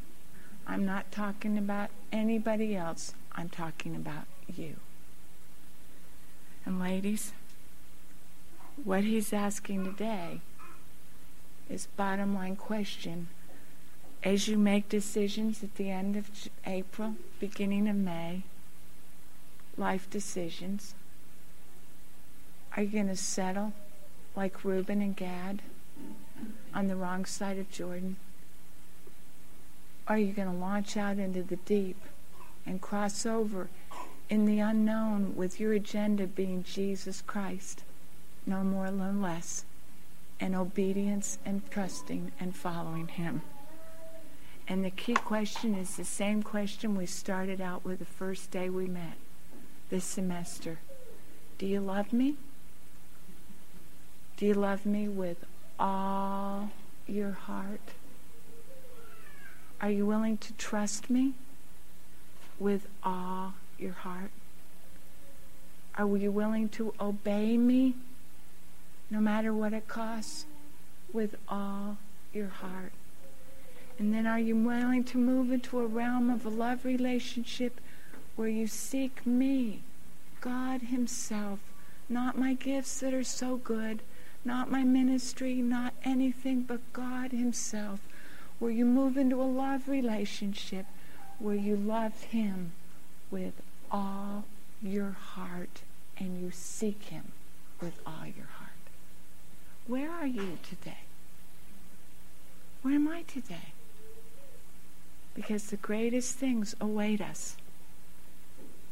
I'm 0.67 0.85
not 0.85 1.13
talking 1.13 1.57
about 1.57 1.89
anybody 2.11 2.75
else. 2.75 3.13
I'm 3.31 3.47
talking 3.47 3.95
about 3.95 4.25
you. 4.53 4.75
And 6.65 6.77
ladies, 6.77 7.31
what 8.83 9.05
he's 9.05 9.31
asking 9.31 9.85
today 9.85 10.41
is 11.69 11.87
bottom 11.95 12.35
line 12.35 12.57
question. 12.57 13.29
As 14.21 14.49
you 14.49 14.57
make 14.57 14.89
decisions 14.89 15.63
at 15.63 15.75
the 15.75 15.89
end 15.89 16.17
of 16.17 16.29
April, 16.65 17.15
beginning 17.39 17.87
of 17.87 17.95
May, 17.95 18.43
life 19.77 20.09
decisions, 20.09 20.95
are 22.75 22.83
you 22.83 22.89
going 22.89 23.07
to 23.07 23.15
settle 23.15 23.71
like 24.35 24.65
Reuben 24.65 25.01
and 25.01 25.15
Gad 25.15 25.61
on 26.73 26.87
the 26.87 26.95
wrong 26.95 27.25
side 27.25 27.57
of 27.57 27.71
Jordan? 27.71 28.17
Are 30.07 30.17
you 30.17 30.33
going 30.33 30.51
to 30.51 30.57
launch 30.57 30.97
out 30.97 31.17
into 31.17 31.41
the 31.41 31.55
deep 31.55 31.97
and 32.65 32.81
cross 32.81 33.25
over 33.25 33.69
in 34.29 34.45
the 34.45 34.59
unknown 34.59 35.35
with 35.35 35.59
your 35.59 35.73
agenda 35.73 36.27
being 36.27 36.63
Jesus 36.63 37.21
Christ, 37.25 37.83
no 38.45 38.63
more, 38.63 38.91
no 38.91 39.11
less, 39.11 39.65
and 40.39 40.55
obedience 40.55 41.39
and 41.45 41.61
trusting 41.71 42.31
and 42.39 42.55
following 42.55 43.07
Him? 43.07 43.41
And 44.67 44.83
the 44.83 44.89
key 44.89 45.13
question 45.13 45.75
is 45.75 45.95
the 45.95 46.05
same 46.05 46.41
question 46.41 46.95
we 46.95 47.05
started 47.05 47.61
out 47.61 47.85
with 47.85 47.99
the 47.99 48.05
first 48.05 48.51
day 48.51 48.69
we 48.69 48.87
met 48.87 49.13
this 49.89 50.05
semester. 50.05 50.79
Do 51.57 51.65
you 51.65 51.79
love 51.79 52.11
me? 52.11 52.35
Do 54.37 54.45
you 54.45 54.55
love 54.55 54.85
me 54.85 55.07
with 55.07 55.45
all 55.79 56.71
your 57.07 57.31
heart? 57.31 57.81
Are 59.81 59.91
you 59.91 60.05
willing 60.05 60.37
to 60.37 60.53
trust 60.53 61.09
me 61.09 61.33
with 62.59 62.87
all 63.03 63.53
your 63.77 63.93
heart? 63.93 64.31
Are 65.97 66.17
you 66.17 66.31
willing 66.31 66.69
to 66.69 66.93
obey 66.99 67.57
me 67.57 67.95
no 69.09 69.19
matter 69.19 69.53
what 69.53 69.73
it 69.73 69.87
costs 69.87 70.45
with 71.13 71.35
all 71.47 71.97
your 72.33 72.47
heart? 72.47 72.91
And 73.97 74.13
then 74.13 74.27
are 74.27 74.39
you 74.39 74.55
willing 74.55 75.03
to 75.05 75.17
move 75.17 75.51
into 75.51 75.79
a 75.79 75.85
realm 75.85 76.29
of 76.29 76.45
a 76.45 76.49
love 76.49 76.83
relationship 76.83 77.79
where 78.35 78.49
you 78.49 78.67
seek 78.67 79.25
me, 79.25 79.81
God 80.41 80.81
Himself, 80.83 81.59
not 82.09 82.37
my 82.37 82.53
gifts 82.53 82.99
that 82.99 83.13
are 83.13 83.23
so 83.23 83.55
good, 83.55 84.01
not 84.45 84.71
my 84.71 84.83
ministry, 84.83 85.55
not 85.55 85.93
anything 86.03 86.61
but 86.61 86.79
God 86.93 87.31
Himself, 87.31 87.99
where 88.59 88.71
you 88.71 88.85
move 88.85 89.17
into 89.17 89.41
a 89.41 89.43
love 89.43 89.89
relationship 89.89 90.85
where 91.39 91.55
you 91.55 91.75
love 91.75 92.23
Him 92.23 92.71
with 93.31 93.53
all 93.91 94.45
your 94.81 95.11
heart 95.11 95.81
and 96.17 96.41
you 96.41 96.51
seek 96.51 97.03
Him 97.05 97.31
with 97.81 97.99
all 98.05 98.25
your 98.25 98.47
heart. 98.57 98.71
Where 99.87 100.09
are 100.09 100.27
you 100.27 100.57
today? 100.67 100.99
Where 102.81 102.95
am 102.95 103.07
I 103.07 103.23
today? 103.23 103.73
Because 105.33 105.65
the 105.65 105.77
greatest 105.77 106.35
things 106.35 106.75
await 106.79 107.19
us 107.19 107.57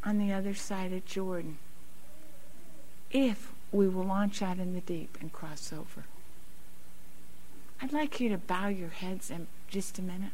on 0.04 0.18
the 0.18 0.34
other 0.34 0.54
side 0.54 0.92
of 0.92 1.06
Jordan 1.06 1.58
if 3.12 3.53
we 3.74 3.90
will 3.90 4.06
launch 4.06 4.42
out 4.42 4.60
in 4.60 4.74
the 4.74 4.82
deep 4.82 5.18
and 5.20 5.34
cross 5.34 5.74
over. 5.74 6.06
I'd 7.82 7.92
like 7.92 8.22
you 8.22 8.30
to 8.30 8.38
bow 8.38 8.68
your 8.68 8.90
heads 8.90 9.30
in 9.30 9.48
just 9.68 10.00
a 10.00 10.02
minute. 10.02 10.32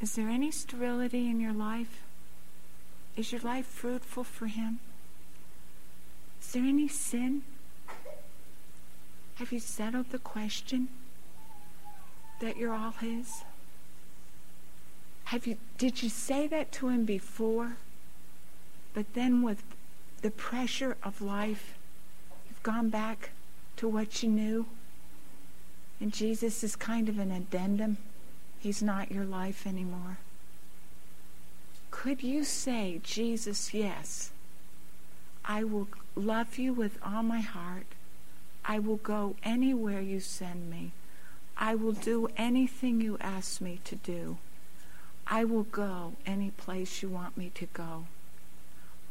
Is 0.00 0.14
there 0.14 0.28
any 0.28 0.50
sterility 0.50 1.28
in 1.28 1.40
your 1.40 1.52
life? 1.52 2.02
Is 3.16 3.32
your 3.32 3.40
life 3.40 3.66
fruitful 3.66 4.24
for 4.24 4.46
Him? 4.46 4.78
Is 6.40 6.52
there 6.52 6.62
any 6.62 6.86
sin? 6.86 7.42
Have 9.36 9.52
you 9.52 9.58
settled 9.58 10.10
the 10.10 10.18
question 10.18 10.88
that 12.40 12.56
you're 12.56 12.74
all 12.74 12.92
His? 12.92 13.42
Have 15.24 15.46
you 15.46 15.56
did 15.78 16.02
you 16.02 16.08
say 16.08 16.48
that 16.48 16.72
to 16.72 16.88
him 16.88 17.04
before? 17.04 17.76
But 18.92 19.14
then 19.14 19.42
with 19.42 19.62
the 20.22 20.30
pressure 20.30 20.96
of 21.02 21.22
life, 21.22 21.74
you've 22.48 22.62
gone 22.62 22.90
back 22.90 23.30
to 23.76 23.88
what 23.88 24.22
you 24.22 24.28
knew. 24.28 24.66
And 26.00 26.12
Jesus 26.12 26.64
is 26.64 26.76
kind 26.76 27.08
of 27.08 27.18
an 27.18 27.30
addendum. 27.30 27.98
He's 28.58 28.82
not 28.82 29.12
your 29.12 29.24
life 29.24 29.66
anymore. 29.66 30.18
Could 31.90 32.22
you 32.22 32.44
say, 32.44 33.00
Jesus, 33.02 33.74
yes, 33.74 34.30
I 35.44 35.64
will 35.64 35.88
love 36.14 36.58
you 36.58 36.72
with 36.72 36.98
all 37.04 37.22
my 37.22 37.40
heart. 37.40 37.86
I 38.64 38.78
will 38.78 38.96
go 38.96 39.36
anywhere 39.42 40.00
you 40.00 40.20
send 40.20 40.70
me. 40.70 40.92
I 41.56 41.74
will 41.74 41.92
do 41.92 42.28
anything 42.36 43.00
you 43.00 43.18
ask 43.20 43.60
me 43.60 43.80
to 43.84 43.96
do. 43.96 44.38
I 45.26 45.44
will 45.44 45.64
go 45.64 46.14
any 46.26 46.50
place 46.50 47.02
you 47.02 47.08
want 47.08 47.36
me 47.36 47.50
to 47.54 47.66
go. 47.66 48.06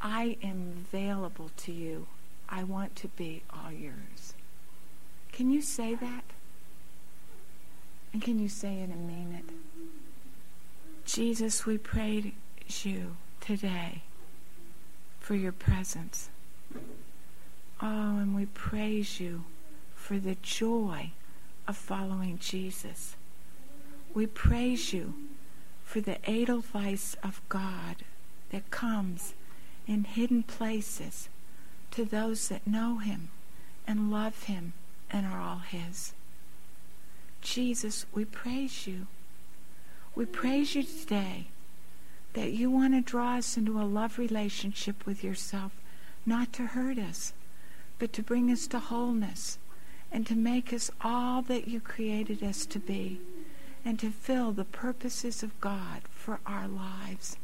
I 0.01 0.37
am 0.41 0.85
available 0.91 1.51
to 1.57 1.71
you. 1.71 2.07
I 2.47 2.63
want 2.63 2.95
to 2.97 3.07
be 3.09 3.43
all 3.51 3.71
yours. 3.71 4.33
Can 5.31 5.51
you 5.51 5.61
say 5.61 5.95
that? 5.95 6.23
And 8.11 8.21
can 8.21 8.39
you 8.39 8.49
say 8.49 8.79
it 8.79 8.89
and 8.89 9.07
mean 9.07 9.35
it? 9.37 9.53
Jesus, 11.05 11.65
we 11.65 11.77
praise 11.77 12.31
you 12.83 13.15
today 13.39 14.01
for 15.19 15.35
your 15.35 15.51
presence. 15.51 16.29
Oh, 17.81 18.17
and 18.17 18.35
we 18.35 18.45
praise 18.47 19.19
you 19.19 19.43
for 19.93 20.17
the 20.17 20.37
joy 20.41 21.11
of 21.67 21.77
following 21.77 22.39
Jesus. 22.39 23.15
We 24.13 24.25
praise 24.25 24.91
you 24.91 25.13
for 25.83 26.01
the 26.01 26.17
edelweiss 26.29 27.15
of 27.23 27.41
God 27.47 27.97
that 28.49 28.71
comes 28.71 29.33
in 29.89 30.03
hidden 30.03 30.43
places 30.43 31.29
to 31.89 32.05
those 32.05 32.47
that 32.47 32.67
know 32.67 32.99
him 32.99 33.29
and 33.87 34.11
love 34.11 34.43
him 34.43 34.73
and 35.09 35.25
are 35.25 35.41
all 35.41 35.57
his. 35.57 36.13
Jesus, 37.41 38.05
we 38.13 38.23
praise 38.23 38.85
you. 38.85 39.07
We 40.13 40.25
praise 40.25 40.75
you 40.75 40.83
today 40.83 41.47
that 42.33 42.51
you 42.51 42.69
want 42.69 42.93
to 42.93 43.01
draw 43.01 43.37
us 43.37 43.57
into 43.57 43.81
a 43.81 43.83
love 43.83 44.19
relationship 44.19 45.07
with 45.07 45.23
yourself, 45.23 45.71
not 46.23 46.53
to 46.53 46.67
hurt 46.67 46.99
us, 46.99 47.33
but 47.97 48.13
to 48.13 48.21
bring 48.21 48.51
us 48.51 48.67
to 48.67 48.79
wholeness 48.79 49.57
and 50.11 50.27
to 50.27 50.35
make 50.35 50.71
us 50.71 50.91
all 51.01 51.41
that 51.41 51.67
you 51.67 51.79
created 51.79 52.43
us 52.43 52.67
to 52.67 52.77
be 52.77 53.19
and 53.83 53.97
to 53.99 54.11
fill 54.11 54.51
the 54.51 54.65
purposes 54.65 55.41
of 55.41 55.59
God 55.59 56.01
for 56.11 56.39
our 56.45 56.67
lives. 56.67 57.37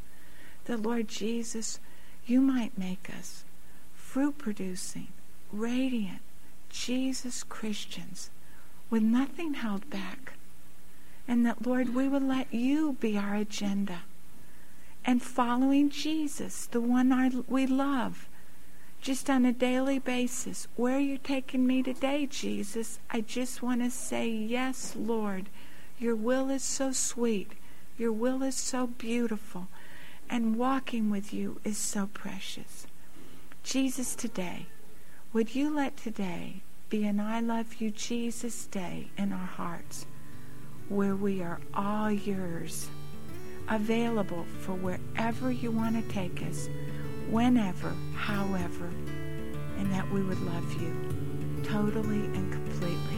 The 0.66 0.78
Lord 0.78 1.08
Jesus, 1.08 1.80
you 2.26 2.42
might 2.42 2.78
make 2.78 3.10
us 3.10 3.44
fruit 3.94 4.38
producing, 4.38 5.08
radiant, 5.52 6.22
Jesus 6.70 7.44
Christians 7.44 8.30
with 8.90 9.04
nothing 9.04 9.56
held 9.56 9.90
back. 9.90 10.34
And 11.28 11.46
that, 11.46 11.66
Lord, 11.66 11.96
we 11.96 12.08
will 12.08 12.22
let 12.22 12.54
you 12.54 12.98
be 13.00 13.18
our 13.18 13.36
agenda. 13.36 14.04
And 15.04 15.22
following 15.22 15.90
Jesus, 15.90 16.68
the 16.68 16.82
one 16.82 17.44
we 17.48 17.66
love, 17.68 18.28
just 19.02 19.30
on 19.30 19.46
a 19.46 19.52
daily 19.52 20.00
basis. 20.00 20.68
Where 20.76 20.98
are 20.98 21.00
you 21.00 21.18
taking 21.18 21.68
me 21.68 21.84
today, 21.84 22.26
Jesus? 22.26 23.00
I 23.12 23.22
just 23.22 23.62
want 23.62 23.82
to 23.82 23.92
say, 23.92 24.28
Yes, 24.28 24.96
Lord. 24.96 25.48
Your 26.00 26.16
will 26.16 26.50
is 26.50 26.64
so 26.64 26.92
sweet. 26.92 27.52
Your 27.98 28.12
will 28.12 28.44
is 28.44 28.56
so 28.56 28.88
beautiful. 28.88 29.68
And 30.30 30.56
walking 30.58 31.10
with 31.10 31.34
you 31.34 31.60
is 31.64 31.78
so 31.78 32.08
precious. 32.08 32.88
Jesus, 33.64 34.16
today, 34.16 34.68
would 35.34 35.56
you 35.56 35.74
let 35.74 35.98
today 35.98 36.62
be 36.90 37.06
an 37.06 37.20
I 37.20 37.40
love 37.40 37.76
you, 37.82 37.92
Jesus 37.92 38.68
day 38.68 39.10
in 39.18 39.34
our 39.34 39.38
hearts, 39.46 40.06
where 40.90 41.16
we 41.16 41.42
are 41.42 41.60
all 41.74 42.12
yours, 42.12 42.90
available 43.70 44.46
for 44.60 44.74
wherever 44.74 45.52
you 45.52 45.72
want 45.72 45.96
to 45.96 46.14
take 46.14 46.42
us, 46.44 46.70
whenever, 47.30 47.94
however, 48.16 48.88
and 49.78 49.92
that 49.92 50.10
we 50.12 50.22
would 50.22 50.42
love 50.42 50.82
you 50.82 51.62
totally 51.64 52.26
and 52.26 52.52
completely 52.52 53.18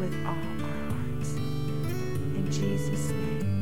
with 0.00 0.14
all 0.26 0.32
our 0.32 0.90
hearts. 0.90 1.34
In 1.34 2.48
Jesus' 2.50 3.10
name. 3.10 3.59